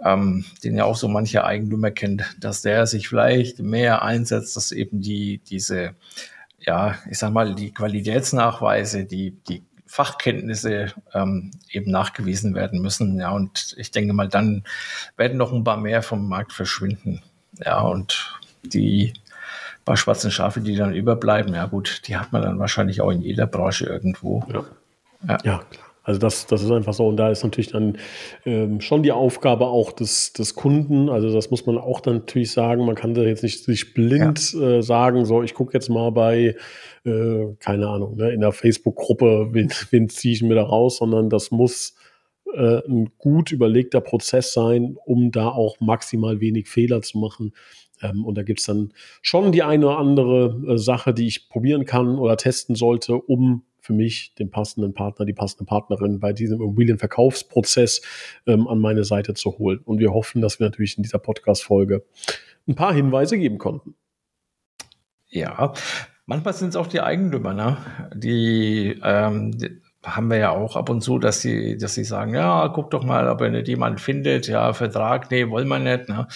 ähm, 0.03 0.45
den 0.63 0.75
ja 0.75 0.85
auch 0.85 0.95
so 0.95 1.07
manche 1.07 1.43
Eigentümer 1.43 1.91
kennt, 1.91 2.23
dass 2.39 2.61
der 2.61 2.87
sich 2.87 3.07
vielleicht 3.07 3.59
mehr 3.59 4.01
einsetzt, 4.01 4.55
dass 4.55 4.71
eben 4.71 5.01
die 5.01 5.39
diese 5.49 5.95
ja, 6.61 6.95
ich 7.09 7.17
sag 7.17 7.33
mal, 7.33 7.55
die 7.55 7.73
Qualitätsnachweise, 7.73 9.05
die, 9.05 9.31
die 9.31 9.63
Fachkenntnisse 9.85 10.93
ähm, 11.13 11.51
eben 11.69 11.91
nachgewiesen 11.91 12.55
werden 12.55 12.81
müssen. 12.81 13.19
Ja, 13.19 13.31
und 13.31 13.75
ich 13.77 13.91
denke 13.91 14.13
mal, 14.13 14.29
dann 14.29 14.63
werden 15.17 15.37
noch 15.37 15.51
ein 15.51 15.63
paar 15.63 15.77
mehr 15.77 16.01
vom 16.01 16.27
Markt 16.29 16.53
verschwinden. 16.53 17.21
Ja, 17.57 17.81
und 17.81 18.39
die 18.63 19.13
paar 19.85 19.97
schwarzen 19.97 20.31
Schafe, 20.31 20.61
die 20.61 20.75
dann 20.75 20.93
überbleiben, 20.93 21.53
ja 21.53 21.65
gut, 21.65 22.03
die 22.07 22.15
hat 22.15 22.31
man 22.31 22.41
dann 22.41 22.59
wahrscheinlich 22.59 23.01
auch 23.01 23.11
in 23.11 23.21
jeder 23.21 23.47
Branche 23.47 23.85
irgendwo. 23.85 24.43
Ja, 24.47 24.65
ja. 25.27 25.37
ja 25.43 25.63
klar. 25.69 25.90
Also 26.03 26.19
das, 26.19 26.47
das 26.47 26.63
ist 26.63 26.71
einfach 26.71 26.93
so. 26.93 27.07
Und 27.07 27.17
da 27.17 27.29
ist 27.29 27.43
natürlich 27.43 27.71
dann 27.71 27.97
ähm, 28.45 28.81
schon 28.81 29.03
die 29.03 29.11
Aufgabe 29.11 29.67
auch 29.67 29.91
des, 29.91 30.33
des 30.33 30.55
Kunden. 30.55 31.09
Also 31.09 31.31
das 31.31 31.51
muss 31.51 31.65
man 31.65 31.77
auch 31.77 31.99
dann 31.99 32.15
natürlich 32.17 32.51
sagen. 32.51 32.85
Man 32.85 32.95
kann 32.95 33.13
da 33.13 33.21
jetzt 33.21 33.43
nicht 33.43 33.63
sich 33.63 33.93
blind 33.93 34.53
ja. 34.53 34.77
äh, 34.77 34.83
sagen, 34.83 35.25
so 35.25 35.43
ich 35.43 35.53
gucke 35.53 35.73
jetzt 35.73 35.89
mal 35.89 36.11
bei, 36.11 36.55
äh, 37.05 37.45
keine 37.59 37.87
Ahnung, 37.87 38.15
ne, 38.15 38.31
in 38.31 38.41
der 38.41 38.51
Facebook-Gruppe, 38.51 39.49
wen, 39.51 39.71
wen 39.91 40.09
ziehe 40.09 40.33
ich 40.33 40.41
mir 40.41 40.55
da 40.55 40.63
raus, 40.63 40.97
sondern 40.97 41.29
das 41.29 41.51
muss 41.51 41.95
äh, 42.53 42.81
ein 42.87 43.11
gut 43.19 43.51
überlegter 43.51 44.01
Prozess 44.01 44.53
sein, 44.53 44.97
um 45.05 45.31
da 45.31 45.49
auch 45.49 45.79
maximal 45.79 46.39
wenig 46.39 46.67
Fehler 46.67 47.03
zu 47.03 47.19
machen. 47.19 47.53
Ähm, 48.01 48.25
und 48.25 48.37
da 48.37 48.43
gibt 48.43 48.59
es 48.59 48.65
dann 48.65 48.91
schon 49.21 49.51
die 49.51 49.61
eine 49.61 49.85
oder 49.85 49.97
andere 49.99 50.73
äh, 50.73 50.77
Sache, 50.77 51.13
die 51.13 51.27
ich 51.27 51.47
probieren 51.49 51.85
kann 51.85 52.17
oder 52.17 52.37
testen 52.37 52.75
sollte, 52.75 53.15
um 53.15 53.63
für 53.91 53.97
mich 53.97 54.33
den 54.35 54.49
passenden 54.49 54.93
Partner, 54.93 55.25
die 55.25 55.33
passende 55.33 55.65
Partnerin 55.65 56.19
bei 56.19 56.31
diesem 56.31 56.61
Immobilienverkaufsprozess 56.61 58.01
ähm, 58.47 58.67
an 58.67 58.79
meine 58.79 59.03
Seite 59.03 59.33
zu 59.33 59.57
holen. 59.57 59.79
Und 59.79 59.99
wir 59.99 60.13
hoffen, 60.13 60.41
dass 60.41 60.59
wir 60.59 60.67
natürlich 60.67 60.97
in 60.97 61.03
dieser 61.03 61.19
Podcast-Folge 61.19 62.05
ein 62.67 62.75
paar 62.75 62.93
Hinweise 62.93 63.37
geben 63.37 63.57
konnten. 63.57 63.95
Ja, 65.27 65.73
manchmal 66.25 66.53
sind 66.53 66.69
es 66.69 66.75
auch 66.77 66.87
die 66.87 67.01
Eigentümer, 67.01 67.53
ne? 67.53 67.77
die, 68.15 68.97
ähm, 69.03 69.57
die 69.57 69.81
haben 70.03 70.29
wir 70.29 70.37
ja 70.37 70.49
auch 70.51 70.75
ab 70.75 70.89
und 70.89 71.01
zu, 71.01 71.19
dass 71.19 71.41
sie, 71.41 71.77
dass 71.77 71.93
sie 71.93 72.03
sagen, 72.03 72.33
ja, 72.33 72.67
guck 72.69 72.89
doch 72.89 73.03
mal, 73.03 73.27
ob 73.27 73.41
er 73.41 73.49
nicht 73.49 73.67
jemand 73.67 74.01
findet, 74.01 74.47
ja, 74.47 74.73
Vertrag, 74.73 75.29
nee, 75.29 75.47
wollen 75.49 75.67
wir 75.67 75.79
nicht. 75.79 76.09
Ne? 76.09 76.27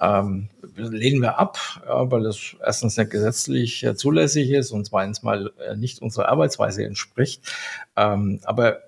Ähm, 0.00 0.50
lehnen 0.76 1.22
wir 1.22 1.38
ab, 1.38 1.58
ja, 1.86 2.10
weil 2.10 2.22
das 2.22 2.56
erstens 2.64 2.96
nicht 2.96 3.10
gesetzlich 3.10 3.82
äh, 3.82 3.94
zulässig 3.94 4.50
ist 4.50 4.72
und 4.72 4.84
zweitens 4.84 5.22
mal 5.22 5.52
äh, 5.58 5.76
nicht 5.76 6.02
unserer 6.02 6.28
Arbeitsweise 6.28 6.84
entspricht. 6.84 7.42
Ähm, 7.96 8.40
aber 8.44 8.80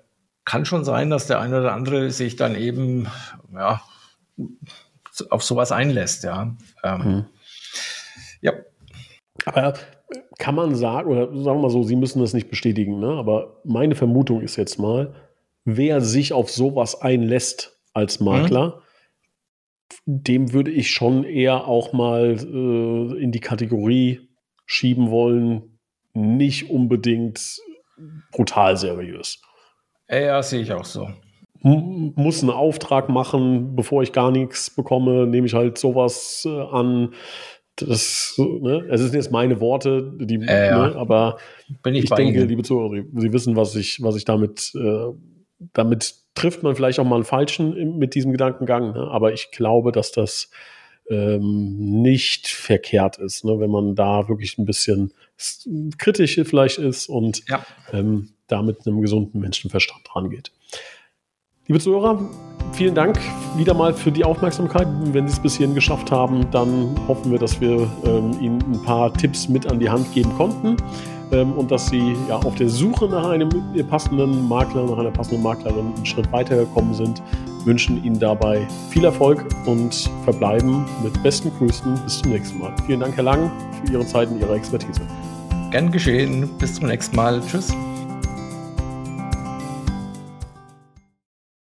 kann 0.45 0.65
schon 0.65 0.85
sein, 0.85 1.09
dass 1.09 1.27
der 1.27 1.39
eine 1.39 1.59
oder 1.59 1.73
andere 1.73 2.11
sich 2.11 2.35
dann 2.35 2.55
eben 2.55 3.07
ja, 3.53 3.81
auf 5.29 5.43
sowas 5.43 5.71
einlässt, 5.71 6.23
ja. 6.23 6.55
Ähm, 6.83 7.01
mhm. 7.01 7.25
Ja. 8.41 8.53
Aber 9.45 9.73
kann 10.41 10.55
man 10.55 10.75
sagen, 10.75 11.09
oder 11.09 11.27
sagen 11.27 11.59
wir 11.59 11.61
mal 11.61 11.69
so, 11.69 11.83
Sie 11.83 11.95
müssen 11.95 12.19
das 12.19 12.33
nicht 12.33 12.49
bestätigen, 12.49 12.99
ne? 12.99 13.11
aber 13.13 13.61
meine 13.63 13.95
Vermutung 13.95 14.41
ist 14.41 14.55
jetzt 14.57 14.79
mal, 14.79 15.13
wer 15.63 16.01
sich 16.01 16.33
auf 16.33 16.49
sowas 16.49 16.99
einlässt 17.01 17.79
als 17.93 18.19
Makler, 18.19 18.67
mhm 18.67 18.81
dem 20.05 20.53
würde 20.53 20.71
ich 20.71 20.91
schon 20.91 21.23
eher 21.23 21.67
auch 21.67 21.93
mal 21.93 22.37
äh, 22.39 23.21
in 23.21 23.31
die 23.31 23.39
Kategorie 23.39 24.29
schieben 24.65 25.11
wollen, 25.11 25.79
nicht 26.13 26.69
unbedingt 26.69 27.59
brutal 28.31 28.77
seriös. 28.77 29.41
Ja, 30.09 30.41
sehe 30.41 30.61
ich 30.61 30.71
auch 30.73 30.85
so. 30.85 31.09
M 31.63 32.13
muss 32.15 32.41
einen 32.41 32.51
Auftrag 32.51 33.09
machen, 33.09 33.75
bevor 33.75 34.01
ich 34.01 34.11
gar 34.13 34.31
nichts 34.31 34.69
bekomme, 34.69 35.27
nehme 35.27 35.45
ich 35.45 35.53
halt 35.53 35.77
sowas 35.77 36.43
äh, 36.45 36.59
an. 36.59 37.13
Das, 37.87 38.35
ne? 38.37 38.85
Es 38.89 39.01
sind 39.01 39.13
jetzt 39.13 39.31
meine 39.31 39.59
Worte, 39.59 40.13
die, 40.19 40.35
äh, 40.35 40.67
ja. 40.67 40.87
ne? 40.87 40.95
aber 40.95 41.37
ich 41.85 42.09
denke, 42.09 42.39
Ihnen. 42.39 42.49
liebe 42.49 42.63
Zuhörer, 42.63 43.03
Sie 43.15 43.33
wissen, 43.33 43.55
was 43.55 43.75
ich, 43.75 44.01
was 44.01 44.15
ich 44.15 44.25
damit, 44.25 44.71
äh, 44.75 45.13
damit 45.73 46.15
trifft 46.35 46.63
man 46.63 46.75
vielleicht 46.75 46.99
auch 46.99 47.05
mal 47.05 47.15
einen 47.15 47.23
falschen 47.23 47.97
mit 47.97 48.15
diesem 48.15 48.31
Gedankengang, 48.31 48.93
ne? 48.93 49.07
aber 49.11 49.33
ich 49.33 49.51
glaube, 49.51 49.91
dass 49.91 50.11
das 50.11 50.49
ähm, 51.09 52.01
nicht 52.01 52.47
verkehrt 52.47 53.17
ist, 53.17 53.43
ne? 53.43 53.59
wenn 53.59 53.69
man 53.69 53.95
da 53.95 54.29
wirklich 54.29 54.57
ein 54.57 54.65
bisschen 54.65 55.13
kritisch 55.97 56.39
vielleicht 56.43 56.77
ist 56.77 57.09
und 57.09 57.43
ja. 57.49 57.65
ähm, 57.91 58.29
da 58.47 58.61
mit 58.61 58.85
einem 58.85 59.01
gesunden 59.01 59.39
Menschenverstand 59.39 60.15
rangeht. 60.15 60.51
Liebe 61.71 61.79
Zuhörer, 61.79 62.19
vielen 62.73 62.95
Dank 62.95 63.17
wieder 63.55 63.73
mal 63.73 63.93
für 63.93 64.11
die 64.11 64.25
Aufmerksamkeit. 64.25 64.89
Wenn 65.13 65.25
Sie 65.25 65.31
es 65.31 65.39
bis 65.39 65.55
hierhin 65.55 65.73
geschafft 65.73 66.11
haben, 66.11 66.45
dann 66.51 66.93
hoffen 67.07 67.31
wir, 67.31 67.39
dass 67.39 67.61
wir 67.61 67.89
ähm, 68.03 68.35
Ihnen 68.41 68.61
ein 68.73 68.83
paar 68.83 69.13
Tipps 69.13 69.47
mit 69.47 69.71
an 69.71 69.79
die 69.79 69.89
Hand 69.89 70.13
geben 70.13 70.33
konnten 70.35 70.75
ähm, 71.31 71.53
und 71.53 71.71
dass 71.71 71.87
sie 71.87 72.13
ja 72.27 72.35
auf 72.35 72.55
der 72.55 72.67
Suche 72.67 73.05
nach 73.07 73.29
einem 73.29 73.47
passenden 73.87 74.49
Makler, 74.49 74.83
nach 74.83 74.97
einer 74.97 75.11
passenden 75.11 75.43
Maklerin 75.43 75.93
einen 75.95 76.05
Schritt 76.05 76.29
weitergekommen 76.33 76.93
sind. 76.93 77.23
Wünschen 77.63 78.03
Ihnen 78.03 78.19
dabei 78.19 78.67
viel 78.89 79.05
Erfolg 79.05 79.45
und 79.65 80.09
verbleiben 80.25 80.83
mit 81.01 81.23
besten 81.23 81.53
Grüßen 81.57 82.01
bis 82.03 82.19
zum 82.19 82.33
nächsten 82.33 82.59
Mal. 82.59 82.73
Vielen 82.85 82.99
Dank, 82.99 83.15
Herr 83.15 83.23
Lang, 83.23 83.49
für 83.85 83.93
Ihre 83.93 84.05
Zeit 84.05 84.27
und 84.29 84.41
Ihre 84.41 84.55
Expertise. 84.55 84.99
Gern 85.71 85.89
geschehen. 85.89 86.49
Bis 86.59 86.73
zum 86.73 86.87
nächsten 86.89 87.15
Mal. 87.15 87.41
Tschüss. 87.49 87.73